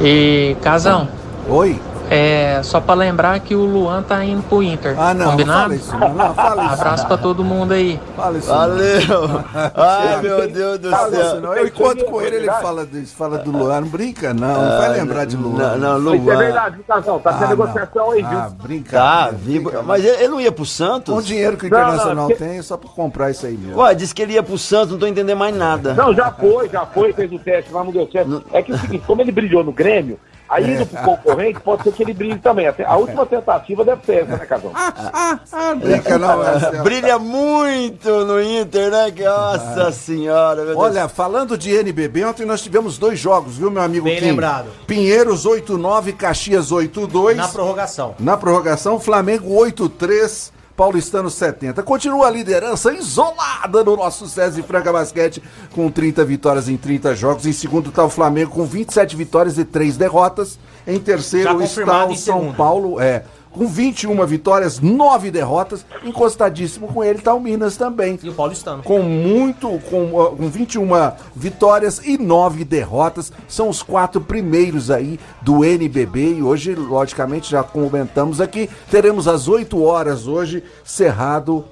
[0.00, 1.08] E Casão.
[1.48, 1.80] Oi.
[2.10, 4.94] É, só para lembrar que o Luan tá indo pro Inter.
[4.98, 5.60] Ah, não, Combinado?
[5.62, 6.40] fala isso, não, isso.
[6.72, 8.00] Abraço para todo mundo aí.
[8.16, 8.48] Fala isso.
[8.48, 9.44] Valeu.
[9.76, 11.40] Ai, meu Deus do Fala isso, céu.
[11.40, 11.54] não.
[11.54, 13.80] Eu encontro com ele, ele fala, disso, fala do Luan.
[13.82, 14.62] Não brinca, não.
[14.62, 15.76] Não vai lembrar de Luan.
[15.76, 16.38] Não, não, Isso é Luan.
[16.38, 17.18] verdade, Casão?
[17.18, 17.48] Tá Ah, tendo não.
[17.66, 18.38] negociação aí, viu?
[18.38, 18.90] Ah, brinca.
[18.96, 19.70] Tá, vivo.
[19.84, 21.12] Mas ele, não ia pro Santos?
[21.12, 23.56] Com o dinheiro que o Não, não, Internacional tem, é só pra comprar isso aí
[23.56, 23.78] mesmo.
[23.80, 25.92] Ué, disse que ele ia pro Santos, não tô entendendo mais nada.
[25.92, 28.42] Não, já foi, já foi, fez o teste lá, não deu certo.
[28.52, 30.18] É que o seguinte, como ele brilhou no Grêmio,
[30.48, 32.66] aí indo pro concorrente, pode ser que ele brilhe também.
[32.66, 34.70] Até A última tentativa deve ser essa, né, Casão?
[34.74, 35.38] Ah,
[35.76, 36.82] brinca não, Marcelo.
[36.82, 39.12] Brilha muito no Inter, né?
[39.24, 40.78] Nossa senhora, meu Deus.
[40.78, 44.26] Olha, falando de NBB, ontem nós tivemos dois jogos, viu, meu amigo Bem Kim?
[44.26, 44.66] lembrado.
[44.86, 47.34] Pinheiros 8-9, Caxias 8-2.
[47.34, 48.14] Na prorrogação.
[48.18, 51.82] Na prorrogação, Flamengo 8-3, Paulistano 70.
[51.82, 57.16] Continua a liderança isolada no nosso César e Franca Basquete, com 30 vitórias em 30
[57.16, 57.46] jogos.
[57.46, 60.56] Em segundo está o Flamengo com 27 vitórias e 3 derrotas.
[60.86, 62.56] Em terceiro está o São segundo.
[62.56, 63.24] Paulo, é.
[63.58, 65.84] Com 21 vitórias, 9 derrotas.
[66.04, 68.16] Encostadíssimo com ele está o Minas também.
[68.22, 68.84] E o Paulistano.
[68.84, 70.86] Com muito, com, com 21
[71.34, 73.32] vitórias e 9 derrotas.
[73.48, 76.36] São os quatro primeiros aí do NBB.
[76.36, 81.64] E hoje, logicamente, já comentamos aqui, teremos às 8 horas hoje, Cerrado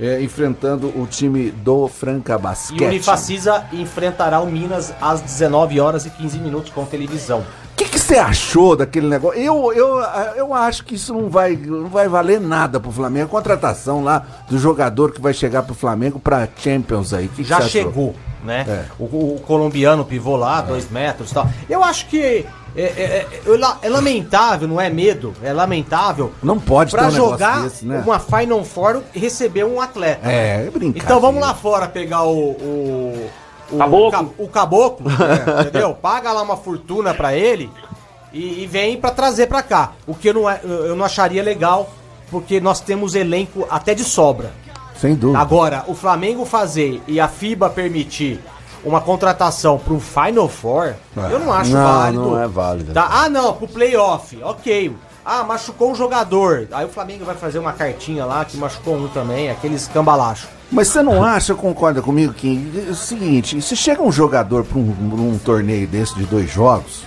[0.00, 2.82] eh, enfrentando o time do Franca E Basquete.
[2.82, 7.44] o Unifacisa enfrentará o Minas às 19 horas e 15 minutos com televisão.
[7.80, 9.40] O que que você achou daquele negócio?
[9.40, 9.98] Eu, eu,
[10.36, 13.24] eu acho que isso não vai, não vai valer nada pro Flamengo.
[13.24, 17.28] A contratação lá do jogador que vai chegar pro Flamengo pra Champions aí.
[17.28, 17.70] Que que Já achou?
[17.70, 18.14] chegou,
[18.44, 18.66] né?
[18.68, 18.84] É.
[18.98, 19.04] O,
[19.36, 21.48] o colombiano pivô lá, dois metros e tal.
[21.70, 22.44] Eu acho que
[22.76, 26.32] é, é- é- é la- é lamentável, não é medo, é lamentável.
[26.42, 28.02] Não pode Pra um jogar desse, né?
[28.04, 30.28] uma Final Four e receber um atleta.
[30.30, 30.98] É, é brincadeira.
[31.02, 32.50] Então vamos lá fora pegar o.
[32.50, 33.30] o
[33.72, 34.10] o Caboclo.
[34.10, 35.06] ca- o caboclo,
[35.58, 35.94] é, entendeu?
[35.94, 37.70] Paga lá uma fortuna pra ele
[38.32, 39.92] e, e vem pra trazer pra cá.
[40.06, 41.88] O que eu não, é- eu não acharia legal,
[42.30, 44.52] porque nós temos elenco até de sobra.
[44.96, 45.38] Sem dúvida.
[45.38, 48.38] Agora, o Flamengo fazer e a FIBA permitir
[48.84, 50.94] uma contratação pro Final Four,
[51.30, 52.22] eu não acho Não, válido.
[52.30, 52.92] não é válido.
[52.92, 53.08] Tá?
[53.10, 54.94] Ah, não, pro playoff, ok.
[55.24, 56.66] Ah, machucou um jogador.
[56.72, 60.48] Aí o Flamengo vai fazer uma cartinha lá que machucou um também, aqueles cambalachos.
[60.72, 64.78] Mas você não acha, concorda comigo, que é o seguinte, se chega um jogador para
[64.78, 67.02] um, pra um torneio desse de dois jogos,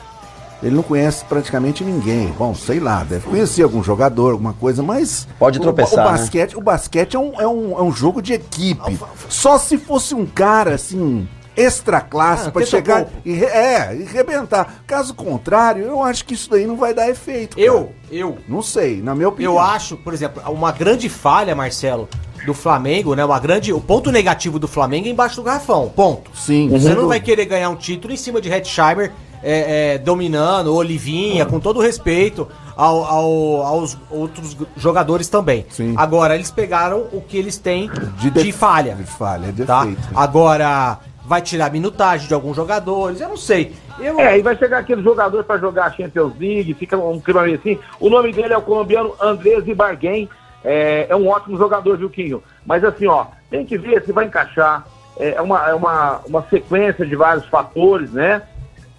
[0.62, 2.28] ele não conhece praticamente ninguém.
[2.38, 5.28] Bom, sei lá, deve conhecer algum jogador, alguma coisa, mas.
[5.40, 6.18] Pode o- tropeçar, O, né?
[6.18, 9.00] basquete, o basquete é um, é, um, é um jogo de equipe.
[9.30, 11.28] Só se fosse um cara assim.
[11.56, 14.84] Extra classe Ah, pra tenta chegar e, é, e rebentar.
[14.88, 17.56] Caso contrário, eu acho que isso daí não vai dar efeito.
[17.56, 17.68] cara.
[17.68, 19.54] Eu, eu, Não sei, na minha opinião.
[19.54, 22.10] eu acho, por exemplo, uma grande falha, Marcelo,
[22.46, 23.24] do Flamengo, né?
[23.24, 25.90] Uma grande, o ponto negativo do Flamengo é embaixo do garrafão.
[25.96, 26.30] Ponto.
[26.36, 29.12] Sim, Você não vai querer ganhar um título em cima de Hetzheimer
[29.46, 35.66] é, é, dominando, Olivinha, com todo respeito ao- ao- aos outros jogadores também.
[35.70, 35.94] Sim.
[35.98, 38.96] Agora, eles pegaram o que eles têm de, def- falha.
[38.96, 39.82] De falha, de Tá?
[39.86, 40.02] defeito.
[40.16, 43.74] Agora, vai tirar minutagem de alguns jogadores, eu não sei.
[44.00, 47.44] Eu, É, e vai chegar aquele jogador pra jogar a Champions League, fica um clima
[47.44, 47.80] meio assim.
[48.00, 50.30] O nome dele é o colombiano Andrés Ibarguen.
[50.64, 52.44] É, é um ótimo jogador, viu, Quinho?
[52.66, 54.86] Mas assim, ó, tem que ver se vai encaixar.
[55.18, 58.42] É uma, é uma, uma sequência de vários fatores, né?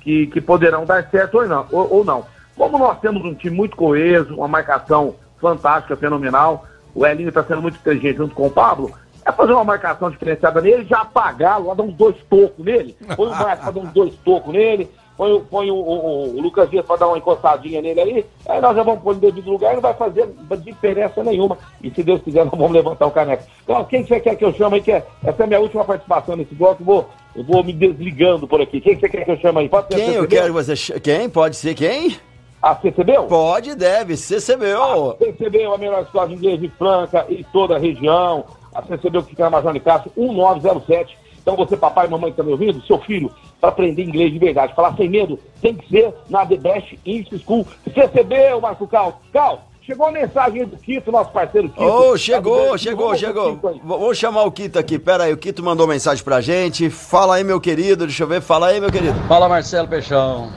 [0.00, 2.24] Que, que poderão dar certo ou não, ou, ou não.
[2.56, 7.62] Como nós temos um time muito coeso, uma marcação fantástica, fenomenal, o Elinho está sendo
[7.62, 8.92] muito inteligente junto com o Pablo,
[9.26, 13.26] é fazer uma marcação diferenciada nele, já apagá-lo, lá dar uns dois tocos nele, põe
[13.28, 16.68] o Marcos para dar uns dois tocos nele, põe, o- põe o, o- o Lucas
[16.70, 19.72] Dias para dar uma encostadinha nele aí, aí nós já vamos pôr no devido lugar
[19.72, 21.56] e não vai fazer diferença nenhuma.
[21.82, 23.44] E se Deus quiser, nós vamos levantar o caneco.
[23.62, 24.82] Então, quem que você quer que eu chame aí?
[24.82, 27.72] Que é, essa é a minha última participação nesse bloco, eu vou, eu vou me
[27.72, 28.80] desligando por aqui.
[28.80, 29.68] Quem que você quer que eu chame aí?
[29.68, 31.00] Pode ser a Quem eu quero que você.
[31.00, 31.28] Quem?
[31.30, 32.16] Pode ser quem?
[32.62, 33.24] A CCBU?
[33.28, 34.16] Pode, deve.
[34.16, 35.16] CCBU.
[35.18, 38.44] CCB é a melhor escola de inglês de Franca e toda a região.
[38.74, 41.16] A CCB que fica na Major Castro, 1907.
[41.40, 44.38] Então você, papai e mamãe que tá me ouvindo, seu filho, para aprender inglês de
[44.38, 47.66] verdade, falar sem medo, tem que ser na The Best English School.
[47.92, 49.20] CCB, o Marco Cal.
[49.30, 51.82] Cal, chegou a mensagem aí do Quito, nosso parceiro Quito.
[51.84, 53.52] Ô, Tá chegou, do- chegou, chegou.
[53.56, 53.74] Quito aí.
[53.74, 54.98] V- Vamos chamar o Quito aqui.
[54.98, 56.88] Pera aí, o Quito mandou mensagem pra gente.
[56.88, 58.06] Fala aí, meu querido.
[58.06, 58.40] Deixa eu ver.
[58.40, 59.14] Fala aí, meu querido.
[59.28, 60.50] Fala Marcelo Peixão.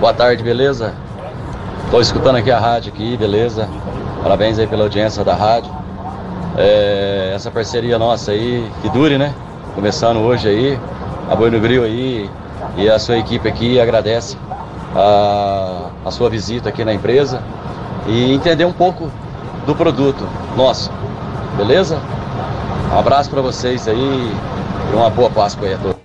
[0.00, 0.96] Boa tarde, beleza?
[1.92, 3.68] Tô escutando aqui a rádio aqui, beleza?
[4.20, 5.70] Parabéns aí pela audiência da rádio.
[6.56, 9.34] É, essa parceria nossa aí, que dure, né?
[9.74, 10.78] Começando hoje aí,
[11.30, 12.30] a Boi no Grill aí
[12.76, 14.36] e a sua equipe aqui agradece
[14.94, 17.42] a, a sua visita aqui na empresa
[18.06, 19.10] e entender um pouco
[19.66, 20.90] do produto nosso,
[21.56, 21.98] beleza?
[22.92, 24.32] Um abraço pra vocês aí
[24.92, 26.01] e uma boa Páscoa aí a todos.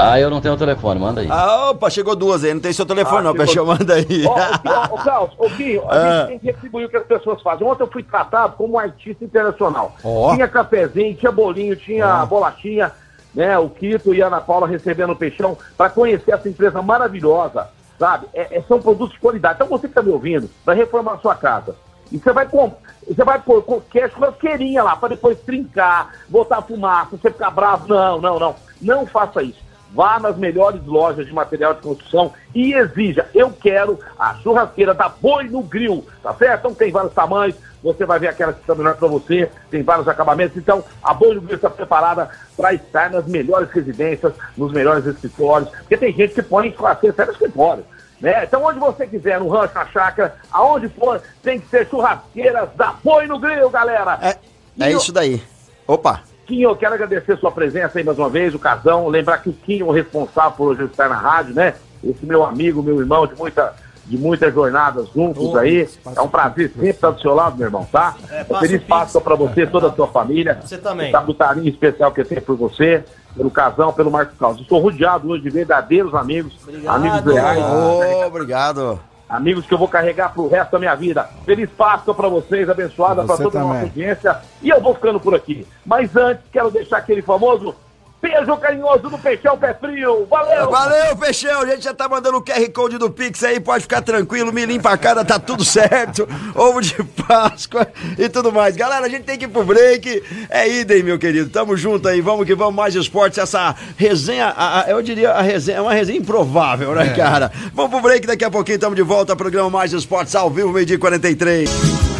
[0.00, 1.28] Ah, eu não tenho o telefone, manda aí.
[1.30, 2.52] Ah, opa, chegou duas aí.
[2.54, 3.34] Não tem seu telefone, Ah, não.
[3.34, 4.24] Peixão, manda aí.
[4.26, 6.18] Ô, ô, Carlos, ô, Guinho, a Ah.
[6.20, 7.66] gente tem que retribuir o que as pessoas fazem.
[7.66, 9.94] Ontem eu fui tratado como um artista internacional.
[10.04, 10.34] Ó.
[10.34, 12.92] Tinha cafezinho, tinha bolinho, tinha bolachinha,
[13.34, 13.58] né?
[13.58, 17.68] O Quito e a Ana Paula recebendo o peixão para conhecer essa empresa maravilhosa,
[17.98, 18.26] sabe?
[18.34, 19.54] É- é- são produtos de qualidade.
[19.56, 21.74] Então você que está me ouvindo, vai reformar a sua casa.
[22.12, 22.72] E você vai com,
[23.08, 27.88] você vai pôr qualquer churrasqueirinha lá para depois trincar, botar fumaça, você ficar bravo.
[27.88, 28.54] Não, não, não.
[28.80, 29.58] Não faça isso.
[29.92, 33.28] Vá nas melhores lojas de material de construção e exija.
[33.34, 36.60] Eu quero a churrasqueira da Boi no Grill, tá certo?
[36.60, 40.08] Então tem vários tamanhos, você vai ver aquela que está melhor para você, tem vários
[40.08, 40.56] acabamentos.
[40.56, 45.70] Então a Boi no Grill está preparada para estar nas melhores residências, nos melhores escritórios,
[45.70, 47.84] porque tem gente que põe churrasqueira até no escritório.
[48.20, 48.44] Né?
[48.44, 52.94] Então, onde você quiser, no rancho, na chácara, aonde for, tem que ser churrasqueiras da
[53.04, 54.18] Boi no Grill, galera!
[54.22, 54.36] É,
[54.80, 55.42] é isso daí.
[55.86, 56.22] Opa.
[56.46, 59.08] Quinho, eu quero agradecer sua presença aí mais uma vez, o Casão.
[59.08, 61.74] Lembrar que o Quinho é o responsável por hoje estar na rádio, né?
[62.04, 63.74] Esse meu amigo, meu irmão de muita,
[64.04, 65.88] de muitas jornadas juntos Ô, aí.
[66.14, 68.14] É um prazer sempre estar do seu lado, meu irmão, tá?
[68.30, 68.82] É, Feliz.
[68.84, 70.58] Páscoa pra você e toda a sua família.
[70.62, 71.10] Você também.
[71.10, 73.04] Sabe o carinho especial que eu tenho por você,
[73.36, 74.60] pelo Casão, pelo Marcos Carlos.
[74.60, 77.64] Estou rodeado hoje de verdadeiros amigos, amigos leais.
[77.64, 79.00] Ô, obrigado.
[79.28, 81.28] Amigos que eu vou carregar pro resto da minha vida.
[81.44, 83.88] Feliz Páscoa pra vocês, abençoada Você toda a nossa também.
[83.88, 84.38] audiência.
[84.62, 85.66] E eu vou ficando por aqui.
[85.84, 87.74] Mas antes, quero deixar aquele famoso
[88.20, 90.26] beijo carinhoso do Peixão Pé Frio.
[90.28, 90.70] Valeu!
[90.70, 91.60] Valeu, Peixão.
[91.60, 93.60] A gente já tá mandando o QR Code do Pix aí.
[93.60, 94.52] Pode ficar tranquilo.
[94.52, 96.28] Me limpa a cara, tá tudo certo.
[96.54, 96.94] Ovo de
[97.26, 97.86] Páscoa
[98.18, 98.74] e tudo mais.
[98.76, 100.22] Galera, a gente tem que ir pro break.
[100.50, 101.50] É idem, meu querido.
[101.50, 102.20] Tamo junto aí.
[102.20, 102.74] Vamos que vamos.
[102.74, 103.38] Mais esportes.
[103.38, 107.50] Essa resenha, a- a- eu diria, a resenha, é uma resenha improvável, né, cara?
[107.74, 108.26] Vamos pro break.
[108.26, 109.36] Daqui a pouquinho tamo de volta.
[109.36, 112.15] Programa Mais Esportes ao vivo, meio-dia e 43.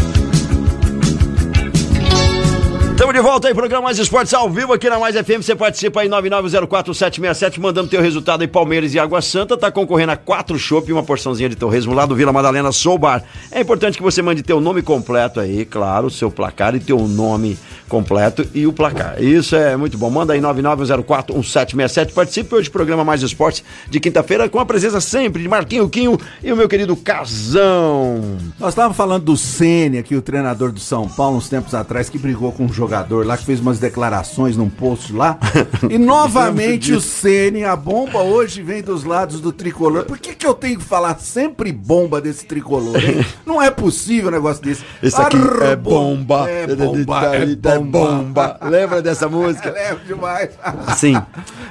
[3.17, 5.41] De volta aí, programa Mais Esportes ao vivo aqui na Mais FM.
[5.41, 9.57] Você participa aí 9904767, mandando teu resultado aí Palmeiras e Água Santa.
[9.57, 12.99] Tá concorrendo a quatro chopp e uma porçãozinha de torresmo lá do Vila Madalena Soul
[12.99, 13.25] Bar.
[13.51, 17.59] É importante que você mande teu nome completo aí, claro, seu placar e teu nome
[17.89, 19.23] completo e o placar.
[19.23, 20.11] Isso é muito bom.
[20.11, 22.13] Manda aí 99041767.
[22.13, 26.19] Participe hoje do programa Mais Esportes de quinta-feira com a presença sempre de Marquinho Quinho
[26.43, 28.37] e o meu querido Casão.
[28.59, 32.19] Nós estávamos falando do Ceni aqui, o treinador do São Paulo, uns tempos atrás, que
[32.19, 35.39] brigou com um jogador lá, que fez umas declarações num post lá.
[35.91, 40.05] E novamente o Ceni, a bomba hoje vem dos lados do tricolor.
[40.05, 43.25] Por que, que eu tenho que falar sempre bomba desse tricolor, hein?
[43.45, 44.83] Não é possível um negócio desse.
[45.03, 46.49] Isso aqui é bomba.
[46.51, 48.59] É bomba, é É bomba.
[48.63, 49.71] Lembra dessa música?
[49.77, 50.51] Lembro demais.
[50.87, 51.15] Assim,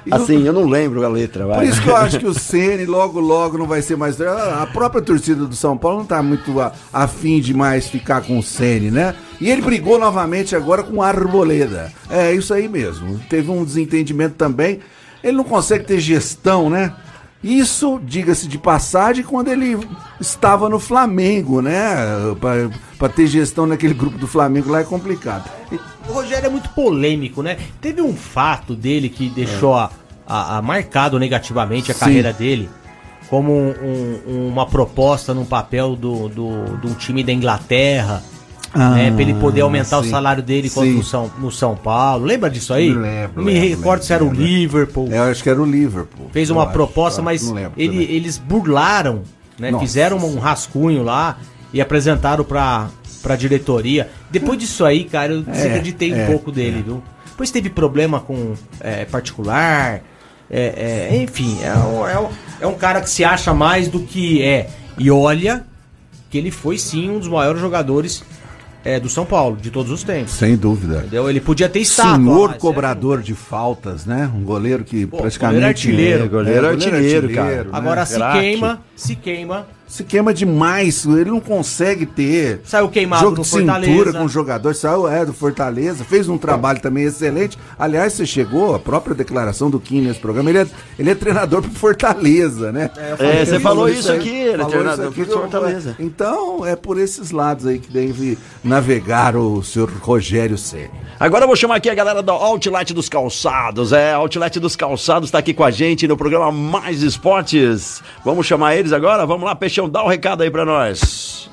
[0.10, 1.46] assim, eu não lembro a letra.
[1.46, 1.58] Vai.
[1.58, 4.20] Por isso que eu acho que o Ceni logo, logo não vai ser mais.
[4.22, 6.54] A própria torcida do São Paulo não tá muito
[6.94, 9.16] afim de mais ficar com o Ceni, né?
[9.40, 11.92] E ele brigou novamente agora com Arboleda.
[12.10, 13.20] É isso aí mesmo.
[13.30, 14.80] Teve um desentendimento também.
[15.24, 16.94] Ele não consegue ter gestão, né?
[17.44, 19.78] Isso, diga-se de passagem, quando ele
[20.20, 21.96] estava no Flamengo, né?
[22.40, 25.50] Pra, pra ter gestão naquele grupo do Flamengo lá é complicado.
[26.10, 27.58] O Rogério é muito polêmico, né?
[27.82, 29.92] Teve um fato dele que deixou a,
[30.26, 32.00] a- a marcado negativamente a Sim.
[32.00, 32.70] carreira dele
[33.30, 38.24] como um- um- uma proposta num papel do, do, de um time da Inglaterra.
[38.76, 40.08] Ah, né, pra ele poder aumentar sim.
[40.08, 42.26] o salário dele no São, no São Paulo.
[42.26, 42.90] Lembra disso aí?
[42.94, 44.34] Não lembro, Não me lembro, recordo lembro, se era o.
[44.34, 45.08] Liverpool.
[45.10, 46.30] Eu acho que era o Liverpool.
[46.34, 49.24] Fez uma acho, proposta, mas ele- eles burlaram,
[49.58, 49.72] né?
[49.72, 49.86] Nossa.
[49.86, 51.38] Fizeram um rascunho lá
[51.74, 52.90] e apresentaram pra,
[53.24, 54.10] pra diretoria.
[54.30, 57.02] Depois disso aí, cara, eu desacreditei um é, pouco dele, viu?
[57.30, 60.02] Depois teve problema com é, particular.
[60.50, 61.68] é, é, enfim, é
[62.12, 62.30] é
[62.62, 64.70] é um cara que se acha mais do que é.
[64.98, 65.66] E olha
[66.30, 68.24] que ele foi sim um dos maiores jogadores
[68.86, 70.34] é, do São Paulo, de todos os tempos.
[70.34, 71.00] Sem dúvida.
[71.00, 71.28] Entendeu?
[71.28, 72.24] Ele podia ter estado.
[72.24, 74.32] Senhor ó, esse é- cobrador de faltas, né?
[74.34, 75.56] Um goleiro que Pô, praticamente.
[75.56, 76.24] goleiro artilheiro.
[76.24, 77.68] É, goleiro artilheiro, cara.
[77.72, 78.06] Agora né?
[78.06, 78.40] se Craque.
[78.40, 82.62] queima, se queima se queima demais, ele não consegue ter.
[82.64, 84.18] Saiu queimado jogo no de cintura Fortaleza.
[84.18, 87.58] com o jogador, saiu é do Fortaleza, fez um trabalho também excelente.
[87.78, 90.68] Aliás, você chegou, a própria declaração do Kim nesse programa, ele é,
[90.98, 92.90] ele é treinador pro Fortaleza, né?
[92.98, 95.96] É, Ele você falou isso aqui, ele é treinador aqui, pro Fortaleza.
[96.00, 100.90] Então, é por esses lados aí que deve navegar o senhor Rogério Ceni.
[101.20, 103.94] Agora eu vou chamar aqui a galera do Outlet dos Calçados.
[103.94, 108.02] É, Outlet dos Calçados tá aqui com a gente no programa Mais Esportes.
[108.24, 109.26] Vamos chamar eles agora?
[109.26, 111.50] Vamos lá, Peixão, dá o um recado aí pra nós.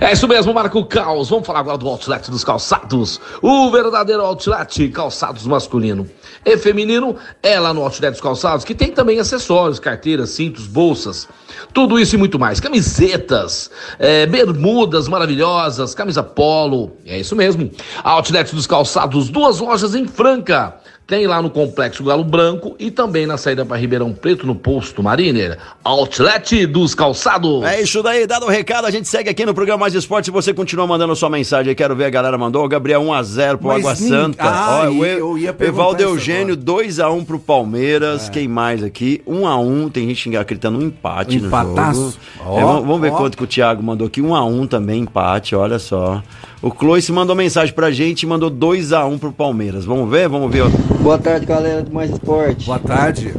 [0.00, 1.28] É isso mesmo, Marco Caos.
[1.28, 3.20] Vamos falar agora do Outlet dos Calçados.
[3.40, 6.08] O verdadeiro Outlet Calçados masculino
[6.44, 11.28] e feminino é lá no Outlet dos Calçados, que tem também acessórios, carteiras, cintos, bolsas.
[11.72, 12.58] Tudo isso e muito mais.
[12.58, 16.96] Camisetas, é, bermudas maravilhosas, camisa polo.
[17.06, 17.70] É isso mesmo.
[18.02, 20.74] Outlet dos Calçados, duas lojas em Franca.
[21.06, 25.02] Tem lá no Complexo Galo Branco e também na saída para Ribeirão Preto, no Posto
[25.02, 25.58] Mariner.
[25.84, 27.62] Outlet dos Calçados.
[27.62, 30.24] É isso daí, dado o recado, a gente segue aqui no programa Mais Esporte.
[30.26, 32.64] Se você continua mandando sua mensagem aí, quero ver a galera mandou.
[32.64, 34.44] O Gabriel 1x0 pro Mas Água nin- Santa.
[34.44, 38.30] Ah, Ó, o e- eu ia Evaldo Eugênio, 2x1 pro Palmeiras.
[38.30, 39.20] Quem mais aqui?
[39.26, 39.90] 1x1.
[39.90, 42.18] Tem gente acreditando um empate no Empataço.
[42.38, 42.50] jogo.
[42.50, 43.16] Ó, É, vamos, vamos ver ó.
[43.16, 44.22] quanto que o Thiago mandou aqui.
[44.22, 46.22] 1x1 também, empate, olha só.
[46.64, 49.84] O Cloice mandou mensagem pra gente e mandou 2x1 pro Palmeiras.
[49.84, 50.30] Vamos ver?
[50.30, 50.64] Vamos ver.
[51.02, 52.64] Boa tarde, galera do Mais Esporte.
[52.64, 53.34] Boa tarde.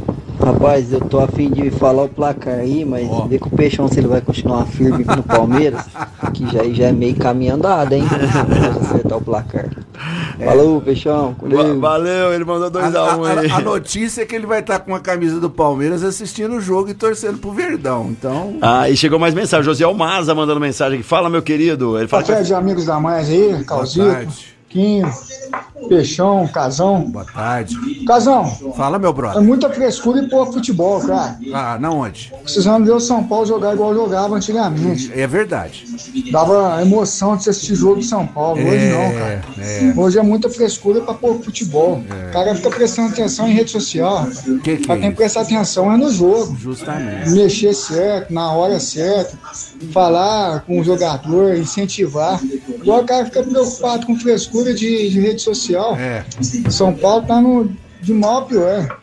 [0.46, 3.98] Rapaz, eu tô afim de falar o placar aí, mas vê com o Peixão se
[3.98, 5.84] ele vai continuar firme no Palmeiras,
[6.32, 8.04] que já, já é meio caminho andado, hein?
[8.06, 9.68] Pra acertar o placar.
[10.44, 11.34] Falou, Peixão.
[11.42, 11.80] Valeu.
[11.80, 13.50] Valeu, ele mandou A, 2x1 aí.
[13.50, 16.60] a- a notícia é que ele vai estar com a camisa do Palmeiras assistindo o
[16.60, 18.06] jogo e torcendo pro Verdão.
[18.10, 18.56] Então.
[18.62, 19.64] Ah, e chegou mais mensagem.
[19.64, 21.08] José Almaza mandando mensagem aqui.
[21.08, 21.98] Fala, meu querido.
[21.98, 24.55] Ele fala Boa tarde, amigos da mais aí, Calzito, tarde.
[25.88, 27.02] Peixão, Casão.
[27.10, 27.76] Boa tarde.
[28.06, 28.44] Casão,
[28.76, 29.42] Fala, meu é brother.
[29.42, 31.38] muita frescura e pouco futebol, cara.
[31.52, 32.32] Ah, na onde?
[32.42, 35.12] Precisando ver o São Paulo jogar igual jogava antigamente.
[35.14, 35.84] É verdade.
[36.32, 38.60] Dava emoção de você assistir jogo de São Paulo.
[38.60, 39.44] Hoje não, cara.
[39.58, 39.92] é.
[39.96, 42.02] Hoje é muita frescura pra pouco futebol.
[42.28, 44.26] O cara fica prestando atenção em rede social.
[44.64, 46.56] Que que Pra é quem prestar atenção é no jogo.
[46.58, 47.30] Justamente.
[47.30, 49.36] Mexer certo, na hora certa,
[49.92, 52.40] falar com o jogador, incentivar.
[52.80, 55.96] Agora o cara fica preocupado com frescura de, de rede social.
[55.96, 56.24] É.
[56.70, 58.98] São Paulo tá no, de mal a pior.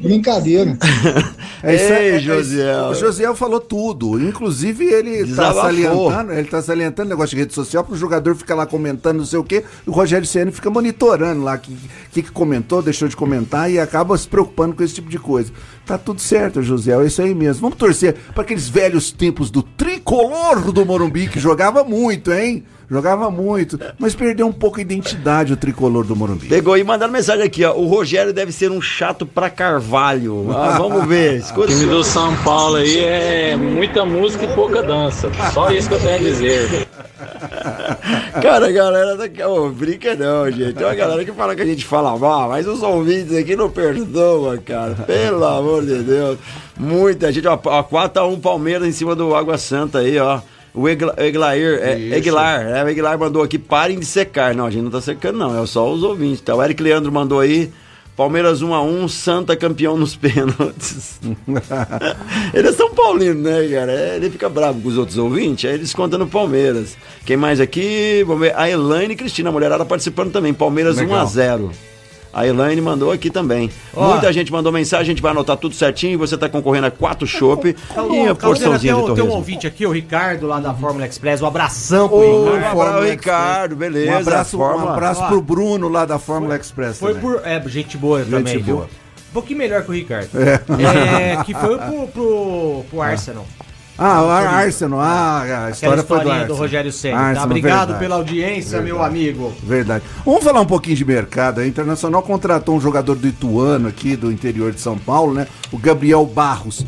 [0.00, 0.76] Brincadeira.
[1.66, 2.88] É isso aí, Ei, é- Josiel.
[2.90, 4.20] O Josiel falou tudo.
[4.22, 5.62] Inclusive, ele tá Desabafou.
[5.62, 9.38] salientando, ele tá salientando negócio de rede social pro jogador ficar lá comentando não sei
[9.38, 9.64] o quê.
[9.86, 11.74] E o Rogério Ceni fica monitorando lá o que,
[12.12, 15.50] que, que comentou, deixou de comentar e acaba se preocupando com esse tipo de coisa.
[15.86, 17.62] Tá tudo certo, Josiel, é isso aí mesmo.
[17.62, 22.64] Vamos torcer para aqueles velhos tempos do tricolor do Morumbi, que jogava muito, hein?
[22.90, 26.48] Jogava muito, mas perdeu um pouco a identidade o tricolor do Morumbi.
[26.48, 27.74] Pegou e mandaram mensagem aqui, ó.
[27.74, 30.46] O Rogério deve ser um chato pra Carvalho.
[30.52, 31.38] Ah, vamos ver.
[31.40, 31.72] Escuta.
[31.72, 35.30] O time do São Paulo aí é muita música e pouca dança.
[35.52, 36.83] Só isso que eu tenho a dizer.
[38.42, 39.42] Cara, a galera daqui.
[39.42, 40.74] Ô, brinca não, gente.
[40.74, 43.70] Tem uma galera que fala que a gente fala mal, mas os ouvintes aqui não
[43.70, 44.94] perdoam, cara.
[44.94, 46.38] Pelo amor de Deus.
[46.76, 47.58] Muita gente, ó.
[47.64, 50.40] ó 4x1 Palmeiras em cima do Água Santa aí, ó.
[50.74, 52.16] O Egla- Eglair, é.
[52.16, 54.54] Eglar, é, o Eglar mandou aqui, parem de secar.
[54.56, 56.40] Não, a gente não tá secando, não, é só os ouvintes.
[56.40, 56.54] Tá?
[56.54, 57.70] O Eric Leandro mandou aí,
[58.16, 61.18] Palmeiras 1x1, Santa campeão nos pênaltis.
[62.54, 63.92] ele é São Paulino, né, cara?
[63.92, 66.96] É, Ele fica bravo com os outros ouvintes, aí eles contam no Palmeiras.
[67.24, 68.24] Quem mais aqui?
[68.54, 70.54] A Elaine Cristina, a mulherada participando também.
[70.54, 71.26] Palmeiras Legal.
[71.26, 71.70] 1x0.
[71.70, 71.93] A
[72.42, 73.70] Elaine mandou aqui também.
[73.94, 74.10] Ó.
[74.12, 76.18] Muita gente mandou mensagem, a gente vai anotar tudo certinho.
[76.18, 79.66] Você tá concorrendo a quatro chopp e a porçãozinha tem, de um- tem um ouvinte
[79.66, 81.42] aqui, o Ricardo, lá da Fórmula Express.
[81.42, 82.72] Um abração pro Ô, Ricardo.
[82.76, 84.12] Fórmula Ricardo, beleza.
[84.12, 85.26] Um abraço, um Fórmula- abraço Ó.
[85.28, 86.98] pro Bruno lá da Fórmula Express.
[86.98, 87.30] Foi também.
[87.30, 87.46] por.
[87.46, 88.76] É, gente boa também, viu?
[88.76, 88.86] boa.
[89.30, 90.28] Um pouquinho melhor que o Ricardo.
[90.40, 91.32] É.
[91.32, 93.44] É, que foi pro, pro, pro Arsenal.
[93.60, 93.63] Ah,
[93.98, 96.46] o Ar- Arsenal, ah, a história foi do Arsenal.
[96.48, 97.34] do Rogério Senna.
[97.34, 97.44] Tá?
[97.44, 97.98] Obrigado verdade.
[98.00, 99.52] pela audiência, meu amigo.
[99.62, 100.04] Verdade.
[100.24, 101.60] Vamos falar um pouquinho de mercado.
[101.60, 105.46] A Internacional contratou um jogador do Ituano aqui, do interior de São Paulo, né?
[105.70, 106.84] O Gabriel Barros.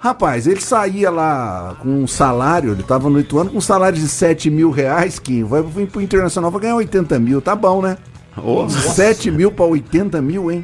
[0.00, 4.06] Rapaz, ele saía lá com um salário, ele tava no Ituano com um salário de
[4.08, 7.98] 7 mil reais, que vai vir pro Internacional, vai ganhar 80 mil, tá bom, né?
[8.44, 10.62] Ô, 7 mil pra 80 mil, hein?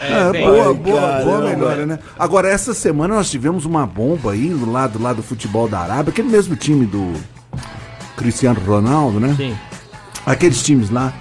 [0.00, 1.98] É, bem, boa, boa, boa melhora, né?
[2.18, 6.10] Agora, essa semana nós tivemos uma bomba aí do lado, lá do futebol da Arábia,
[6.10, 7.12] aquele mesmo time do
[8.16, 9.34] Cristiano Ronaldo, né?
[9.36, 9.56] Sim.
[10.24, 11.12] Aqueles times lá.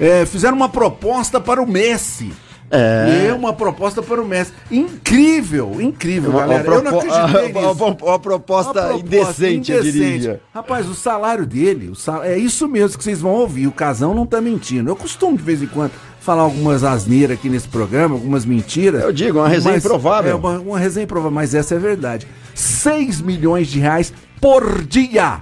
[0.00, 2.32] é, fizeram uma proposta para o Messi.
[2.70, 3.06] É.
[3.24, 4.52] E é uma proposta para o Messi.
[4.70, 6.68] Incrível, incrível, Uma, galera.
[6.68, 7.84] uma eu não propo- acreditei uma- nisso.
[7.84, 10.40] uma- uma proposta indecente, eu diria.
[10.52, 13.66] Rapaz, o salário dele, o sal- é isso mesmo que vocês vão ouvir.
[13.66, 14.90] O Casão não tá mentindo.
[14.90, 19.02] Eu costumo, de vez em quando, falar algumas asneiras aqui nesse programa, algumas mentiras.
[19.02, 20.32] Eu digo, uma resenha improvável.
[20.32, 22.26] É uma, uma resenha improvável, mas essa é verdade.
[22.54, 25.40] 6 milhões de reais por dia.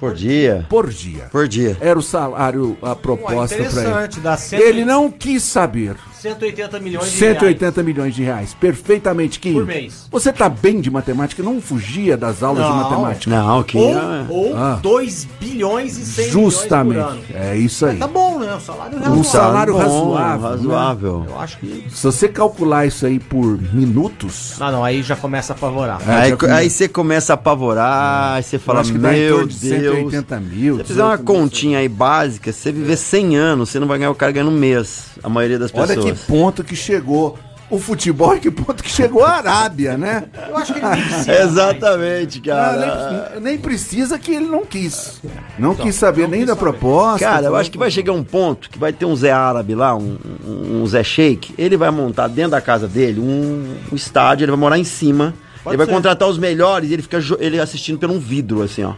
[0.00, 0.66] Por dia.
[0.68, 1.24] Por dia.
[1.30, 1.76] Por dia.
[1.80, 4.22] Era o salário, a proposta para interessante, ele.
[4.22, 5.94] dá cento- Ele não quis saber.
[6.34, 8.54] 180 milhões de 180 milhões de reais.
[8.54, 9.52] Perfeitamente, Kim.
[9.52, 10.06] Por mês.
[10.10, 12.76] Você tá bem de matemática, não fugia das aulas de Não.
[12.82, 13.30] matemática.
[13.30, 13.78] Não, Kim.
[13.78, 14.78] Ou, é- ou Ah.
[14.82, 16.96] 2 bilhões e 100 Justamente.
[16.96, 17.44] milhões por ano.
[17.46, 17.98] É isso aí.
[17.98, 18.54] Tá bom, né?
[18.54, 20.48] O salário é Um salário bom, razoável.
[20.48, 21.18] razoável.
[21.20, 21.26] né?
[21.30, 21.84] Eu acho que.
[21.90, 24.54] Se você calcular isso aí por minutos.
[24.58, 26.00] Não, não, aí já começa a apavorar.
[26.08, 29.14] É, Aí, já come- aí você começa a apavorar, aí você fala, acho que dá
[29.14, 29.82] em meu torno de Deus.
[29.96, 33.36] 180 mil, Se você fizer uma 18 mil, continha aí básica, se você viver 100
[33.36, 36.04] anos, você não vai ganhar o cara ganhando um mês, a maioria das Olha pessoas.
[36.14, 37.38] Que ponto que chegou
[37.70, 40.24] o futebol e que ponto que chegou a Arábia, né?
[40.48, 41.42] Eu acho que ele nem precisa.
[41.42, 43.30] Exatamente, cara.
[43.34, 45.20] nem, nem precisa que ele não quis.
[45.58, 47.24] Não quis saber nem da proposta.
[47.24, 49.96] Cara, eu acho que vai chegar um ponto que vai ter um Zé Árabe lá,
[49.96, 54.52] um, um- Zé Sheik, ele vai montar dentro da casa dele um, um estádio, ele
[54.52, 55.34] vai morar em cima,
[55.64, 55.92] Pode ele vai ser.
[55.92, 58.92] contratar os melhores e ele fica ele assistindo por um vidro, assim, ó.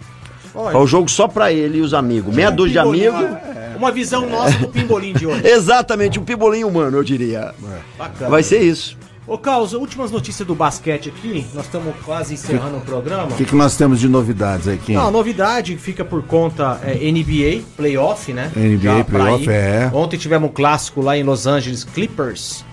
[0.54, 0.74] Olha.
[0.74, 2.34] É o jogo só pra ele e os amigos.
[2.34, 3.20] Meia dúzia de amigos.
[3.76, 5.42] Uma visão nossa do pimbolim de hoje.
[5.46, 7.54] Exatamente, um pibolinho humano, eu diria.
[7.98, 8.30] Bacana.
[8.30, 8.96] Vai ser isso.
[9.26, 11.44] Ô, Carlos, últimas notícias do basquete aqui.
[11.52, 13.24] Nós estamos quase encerrando o programa.
[13.32, 14.94] O que, que nós temos de novidades Kim?
[14.94, 18.52] Não, a novidade fica por conta é, NBA, playoff, né?
[18.54, 19.90] NBA, Já pra playoff, é.
[19.92, 22.64] Ontem tivemos um clássico lá em Los Angeles Clippers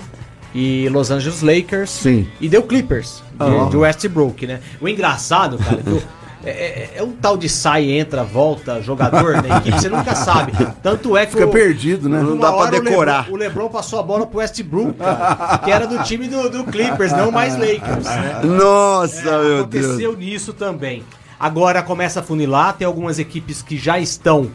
[0.54, 1.90] e Los Angeles Lakers.
[1.90, 2.28] Sim.
[2.40, 3.68] E deu Clippers, de, Ah.
[3.72, 4.60] de Westbrook, né?
[4.80, 6.04] O engraçado, cara, que o-
[6.46, 10.52] é, é- é um tal de sai, entra, volta, jogador equipe, você nunca sabe.
[10.82, 12.22] Tanto é que Fica o- perdido, né?
[12.22, 13.20] Não dá pra hora o decorar.
[13.22, 16.64] Lebron, o Lebron passou a bola pro Westbrook, cara, que era do time do, do
[16.66, 18.42] Clippers, não mais Lakers, né?
[18.44, 20.18] Nossa, meu Aconteceu Deus.
[20.18, 21.04] nisso também.
[21.40, 24.50] Agora começa a funilar, tem algumas equipes que já estão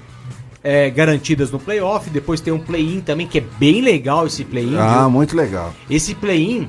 [0.65, 4.77] é, garantidas no playoff, depois tem um play-in também, que é bem legal esse play-in.
[4.77, 5.11] Ah, viu?
[5.11, 5.73] muito legal.
[5.89, 6.69] Esse play-in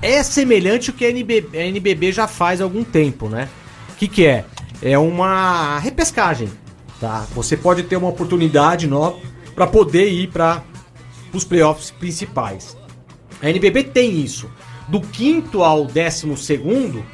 [0.00, 3.48] é semelhante ao que a NBB, a NBB já faz há algum tempo, né?
[4.02, 4.44] O que, que é?
[4.82, 6.50] É uma repescagem,
[7.00, 7.24] tá?
[7.36, 9.16] Você pode ter uma oportunidade nova
[9.54, 10.64] para poder ir para
[11.32, 12.76] os playoffs principais.
[13.40, 14.50] A NBB tem isso.
[14.88, 17.04] Do quinto ao décimo segundo,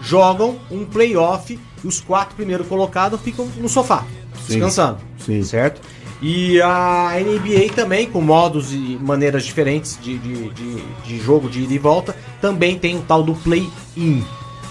[0.00, 4.54] jogam um playoff e os quatro primeiros colocados ficam no sofá, Sim.
[4.54, 5.00] descansando.
[5.18, 5.42] Sim.
[5.42, 5.82] Certo?
[6.22, 11.64] E a NBA também, com modos e maneiras diferentes de, de, de, de jogo de
[11.64, 14.24] ida e volta, também tem o tal do play-in.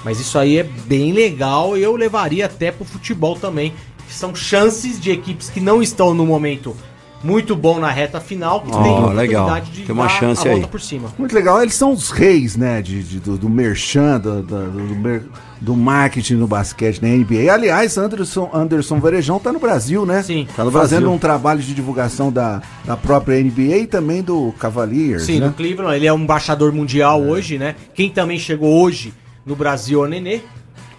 [0.07, 3.73] Mas isso aí é bem legal e eu levaria até pro futebol também.
[4.07, 6.73] que São chances de equipes que não estão no momento
[7.21, 9.59] muito bom na reta final, que Ó, tem a legal.
[9.59, 10.71] de Tem uma dar chance a volta aí.
[10.71, 11.09] por cima.
[11.19, 11.61] Muito legal.
[11.61, 12.81] Eles são os reis, né?
[12.81, 15.23] De, de- do, do merchan, do, do, do mer-
[15.59, 17.51] do marketing no basquete na NBA.
[17.51, 20.23] Aliás, Anderson, Anderson Varejão tá no Brasil, né?
[20.23, 20.47] Sim.
[20.55, 21.15] Tá no Fazendo Brasil.
[21.15, 25.47] um trabalho de divulgação da, da própria NBA e também do Cavaliers, Sim, né?
[25.47, 27.75] no Cleveland, ele é um embaixador mundial hoje, né?
[27.93, 29.13] Quem também chegou hoje
[29.47, 30.41] no Brasil é o Nenê,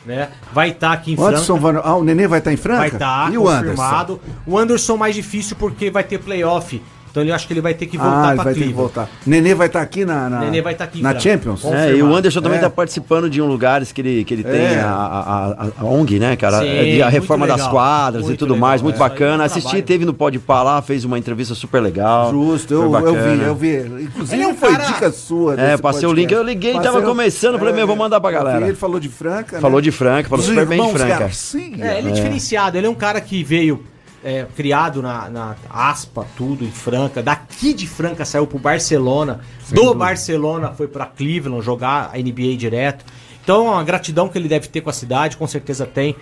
[0.07, 0.31] né?
[0.53, 1.81] Vai estar aqui em O Anderson Franca.
[1.83, 1.89] Van...
[1.89, 2.79] Ah, o Nenê vai estar em Franca?
[2.79, 3.77] Vai estar E o Anderson?
[3.77, 4.21] confirmado.
[4.47, 6.83] O Anderson mais difícil porque vai ter playoff.
[7.11, 8.73] Então ele acho que ele vai ter que voltar Ah, ele pra vai ter que
[8.73, 9.09] voltar.
[9.27, 11.19] Nenê vai estar aqui na, na, Nenê vai estar aqui na.
[11.19, 11.65] Champions?
[11.65, 12.15] É, e o.
[12.15, 12.63] Anderson também É.
[12.63, 14.81] tá participando de um lugares que ele, que ele tem É.
[14.81, 16.61] a, a, a- a ONG, né, cara?
[16.61, 17.71] Sim, É de- a muito reforma das legal.
[17.73, 18.97] quadras e Muito tudo legal, mais, muito é.
[18.97, 19.45] Isso aí é bacana.
[19.45, 19.85] Assisti, trabalho.
[19.85, 22.31] teve no Pode Pá lá, fez uma entrevista super legal.
[22.31, 24.03] Justo, eu, eu vi, eu vi.
[24.05, 25.59] Inclusive é um foi cara- dica sua.
[25.61, 28.39] É, passei o link, eu liguei, tava Passei- começando, falei, meu, vou mandar pra eu
[28.39, 28.67] vi, galera.
[28.67, 29.83] Ele falou de Franca, Falou né?
[29.85, 31.19] de Franca, falou super bem de Franca.
[31.19, 31.71] Garcia.
[31.81, 32.77] É, ele é, diferenciado.
[32.77, 33.83] Ele é um cara que veio
[34.23, 37.23] é, criado na, na aspa, tudo, em Franca.
[37.23, 39.41] Daqui de Franca saiu pro Barcelona.
[39.71, 43.05] do Barcelona foi pra Cleveland jogar a NBA direto.
[43.43, 46.15] Então, a gratidão que ele deve ter com a cidade, com certeza tem.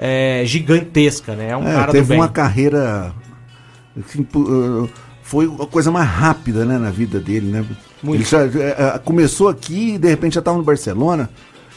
[0.00, 1.48] É gigantesca, né?
[1.50, 3.12] É um É, cara teve uma carreira.
[3.98, 4.88] assim, uh,
[5.22, 7.64] foi a coisa mais rápida né, na vida dele, né?
[8.00, 8.16] Muito.
[8.20, 11.28] Ele já, é, é, começou aqui e de repente já estava no Barcelona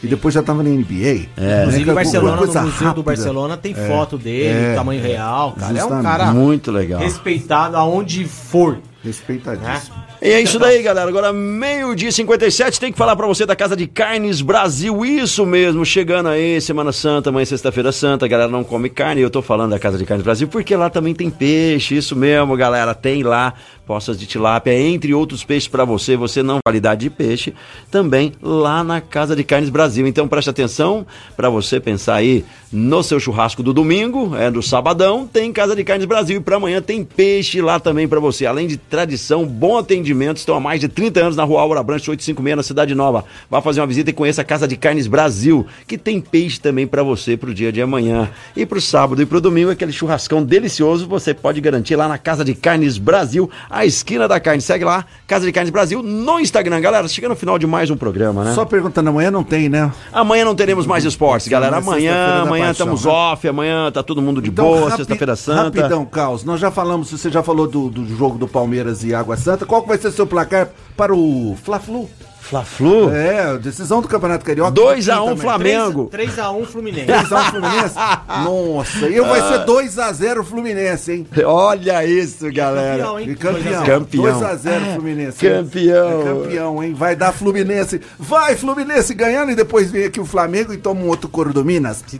[0.04, 1.28] e depois já estava na NBA.
[1.38, 1.62] É.
[1.62, 3.04] Inclusive, Né, o Barcelona, no Museu do rápida.
[3.04, 5.78] Barcelona, tem É, foto dele, é, tamanho real, cara.
[5.78, 6.99] É um cara Muito legal.
[6.99, 8.78] respeitado aonde for.
[9.04, 9.95] Respeitadíssimo.
[10.24, 11.10] E é isso daí, galera.
[11.10, 15.04] Agora, meio-dia e 57, tem que falar pra você da Casa de Carnes Brasil.
[15.04, 19.20] Isso mesmo, chegando aí, Semana Santa, amanhã, sexta-feira santa, a galera não come carne.
[19.22, 21.96] Eu tô falando da Casa de Carnes Brasil porque lá também tem peixe.
[21.96, 22.94] Isso mesmo, galera.
[22.94, 23.56] Tem lá
[23.88, 26.16] postas de tilápia, entre outros peixes pra você.
[26.16, 27.56] Você não qualidade de peixe,
[27.90, 30.06] também lá na Casa de Carnes Brasil.
[30.06, 31.04] Então preste atenção
[31.36, 35.84] pra você pensar aí no seu churrasco do domingo, é do sabadão, tem Casa de
[35.84, 36.38] Carnes Brasil.
[36.38, 38.46] E pra amanhã tem peixe lá também pra você.
[38.46, 42.09] Além de tradição, bom atendimento estão há mais de 30 anos na rua Aura Branche
[42.09, 43.26] 856, na Cidade Nova.
[43.49, 46.86] Vá fazer uma visita e conheça a Casa de Carnes Brasil, que tem peixe também
[46.86, 48.30] para você pro dia de amanhã.
[48.55, 52.43] E pro sábado e pro domingo, aquele churrascão delicioso, você pode garantir lá na Casa
[52.45, 54.62] de Carnes Brasil, a esquina da carne.
[54.62, 56.82] Segue lá, Casa de Carnes Brasil, no Instagram.
[56.82, 58.53] Galera, chega no final de mais um programa, né?
[58.53, 59.91] Só perguntando, amanhã não tem, né?
[60.12, 61.78] Amanhã não teremos mais esportes, galera.
[61.78, 63.12] Amanhã é Amanhã, amanhã estamos né?
[63.12, 65.64] off, amanhã tá todo mundo de Então, boa, sexta-feira santa.
[65.64, 66.43] Rapidão, Caos.
[66.43, 69.66] Nós já falamos, você já falou do, do jogo do Palmeiras e Água Santa.
[69.66, 72.10] Qual que vai ser seu placar para o Fla-Flu?
[72.42, 73.10] Fla-Flu?
[73.12, 74.72] É, decisão do Campeonato Carioca.
[74.72, 75.38] 2x1 Também.
[75.38, 76.10] Flamengo.
[76.12, 77.06] 3x1 Fluminense.
[77.08, 77.96] 3x1 Fluminense?
[78.44, 81.28] Nossa, e vai ser 2x0 Fluminense, hein?
[81.46, 82.98] Olha isso, galera.
[83.04, 83.30] Campeão, hein?
[83.30, 83.84] E campeão.
[83.86, 84.24] Campeão.
[84.42, 85.46] 2x0 Fluminense.
[85.48, 85.54] hein?
[85.54, 86.22] Campeão.
[86.22, 86.94] É campeão, hein?
[86.94, 88.02] Vai dar Fluminense.
[88.20, 91.64] Vai, Fluminense ganhando e depois vem aqui o Flamengo e toma um outro couro do
[91.64, 92.04] Minas.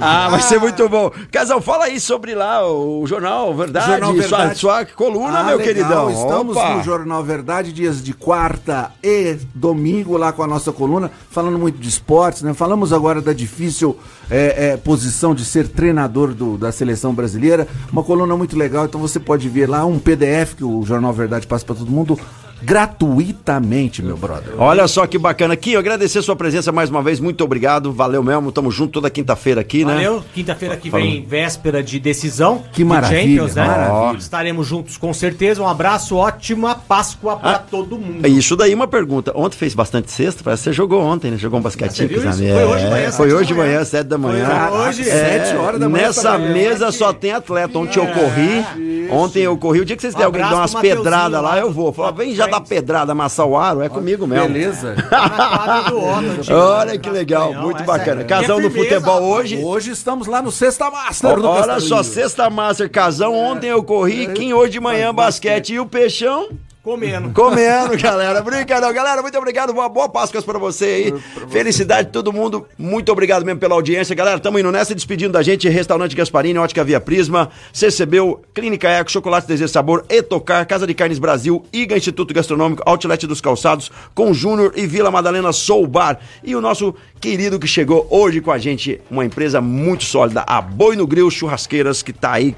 [0.00, 1.10] Ah, vai ser muito bom.
[1.30, 4.58] Casal, fala aí sobre lá o Jornal Verdade, Jornal Sua, Verdade.
[4.58, 5.74] sua coluna, Ah, meu legal.
[5.74, 6.10] queridão.
[6.10, 6.74] Estamos Opa.
[6.74, 9.36] no Jornal Verdade, dias de quarta e
[9.72, 12.54] domingo, lá com a nossa coluna, falando muito de esportes, né?
[12.54, 13.96] Falamos agora da difícil
[14.30, 17.66] é, é, posição de ser treinador do- da seleção brasileira.
[17.92, 21.46] Uma coluna muito legal, então você pode ver lá um PDF que o Jornal Verdade
[21.46, 22.18] passa para todo mundo
[22.62, 24.54] gratuitamente, meu brother.
[24.58, 27.92] Olha só que bacana aqui, eu agradecer a sua presença mais uma vez, muito obrigado,
[27.92, 29.94] valeu mesmo, tamo junto toda quinta-feira aqui, né?
[29.94, 30.24] Valeu.
[30.34, 32.62] Quinta-feira que vem, véspera de decisão.
[32.72, 33.66] Que maravilha, Champions, né?
[33.66, 34.18] maravilha.
[34.18, 35.62] Estaremos juntos com certeza.
[35.62, 38.24] Um abraço, ótima Páscoa pra Ah, todo mundo.
[38.24, 39.32] É Isso daí, uma pergunta.
[39.34, 41.36] Ontem fez bastante sexta, parece que você jogou ontem, né?
[41.36, 42.08] Jogou um basquetinho.
[42.08, 42.44] Você viu com os isso?
[42.54, 42.58] amigos.
[42.62, 43.66] Foi hoje de manhã, É, sete Foi da hoje de manhã.
[43.72, 44.68] manhã, sete da manhã.
[44.68, 45.04] Foi hoje, É,
[45.44, 47.78] sete horas da manhã Nessa mesa só tem atleta.
[47.78, 49.80] Ontem eu corri, ontem eu corri.
[49.80, 51.92] O dia que vocês Um alguém dar umas pedradas lá, eu vou.
[51.92, 54.48] Fala, vem já dar pedrada, amassar o aro, é comigo mesmo.
[54.48, 54.94] Beleza?
[56.42, 56.56] Time.
[56.56, 58.22] Olha que legal, Canhão, muito bacana.
[58.22, 59.62] é- Casão do firmeza, futebol hoje.
[59.62, 63.34] Hoje estamos lá no Sexta Master Olha só, sexta master, casão.
[63.34, 66.48] Ontem eu corri, Kim hoje de manhã basquete e o peixão.
[66.88, 67.30] Comendo.
[67.34, 68.40] Comendo, galera.
[68.40, 68.90] Brincadeira.
[68.94, 69.74] Galera, muito obrigado.
[69.74, 71.14] Boa, boa Páscoa pra você aí.
[71.50, 72.66] Felicidade de todo mundo.
[72.78, 74.14] Muito obrigado mesmo pela audiência.
[74.14, 75.68] Galera, tamo indo nessa, despedindo da gente.
[75.68, 81.18] Restaurante Gasparini, Ótica Via Prisma, CCBU, Clínica Eco, Chocolate Desejo Sabor, Etocar, Casa de Carnes
[81.18, 86.18] Brasil, IGA Instituto Gastronômico, Outlet dos Calçados, com Júnior e Vila Madalena Soul Bar.
[86.42, 90.62] E o nosso querido que chegou hoje com a gente, uma empresa muito sólida, a
[90.62, 92.56] Boi no Grill Churrasqueiras, que tá aí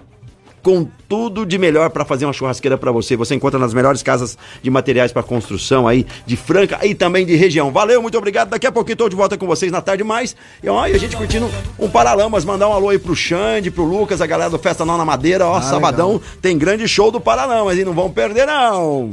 [0.62, 3.16] com tudo de melhor para fazer uma churrasqueira para você.
[3.16, 7.34] Você encontra nas melhores casas de materiais para construção aí de Franca e também de
[7.34, 7.70] região.
[7.70, 8.50] Valeu, muito obrigado.
[8.50, 10.36] Daqui a pouquinho estou de volta com vocês na tarde mais.
[10.62, 13.84] E ó, e a gente curtindo um Paralamas, mandar um alô aí pro Xande, pro
[13.84, 17.78] Lucas, a galera do Festa Não na Madeira, ó, sabadão tem grande show do Paralamas
[17.78, 19.10] e não vão perder não.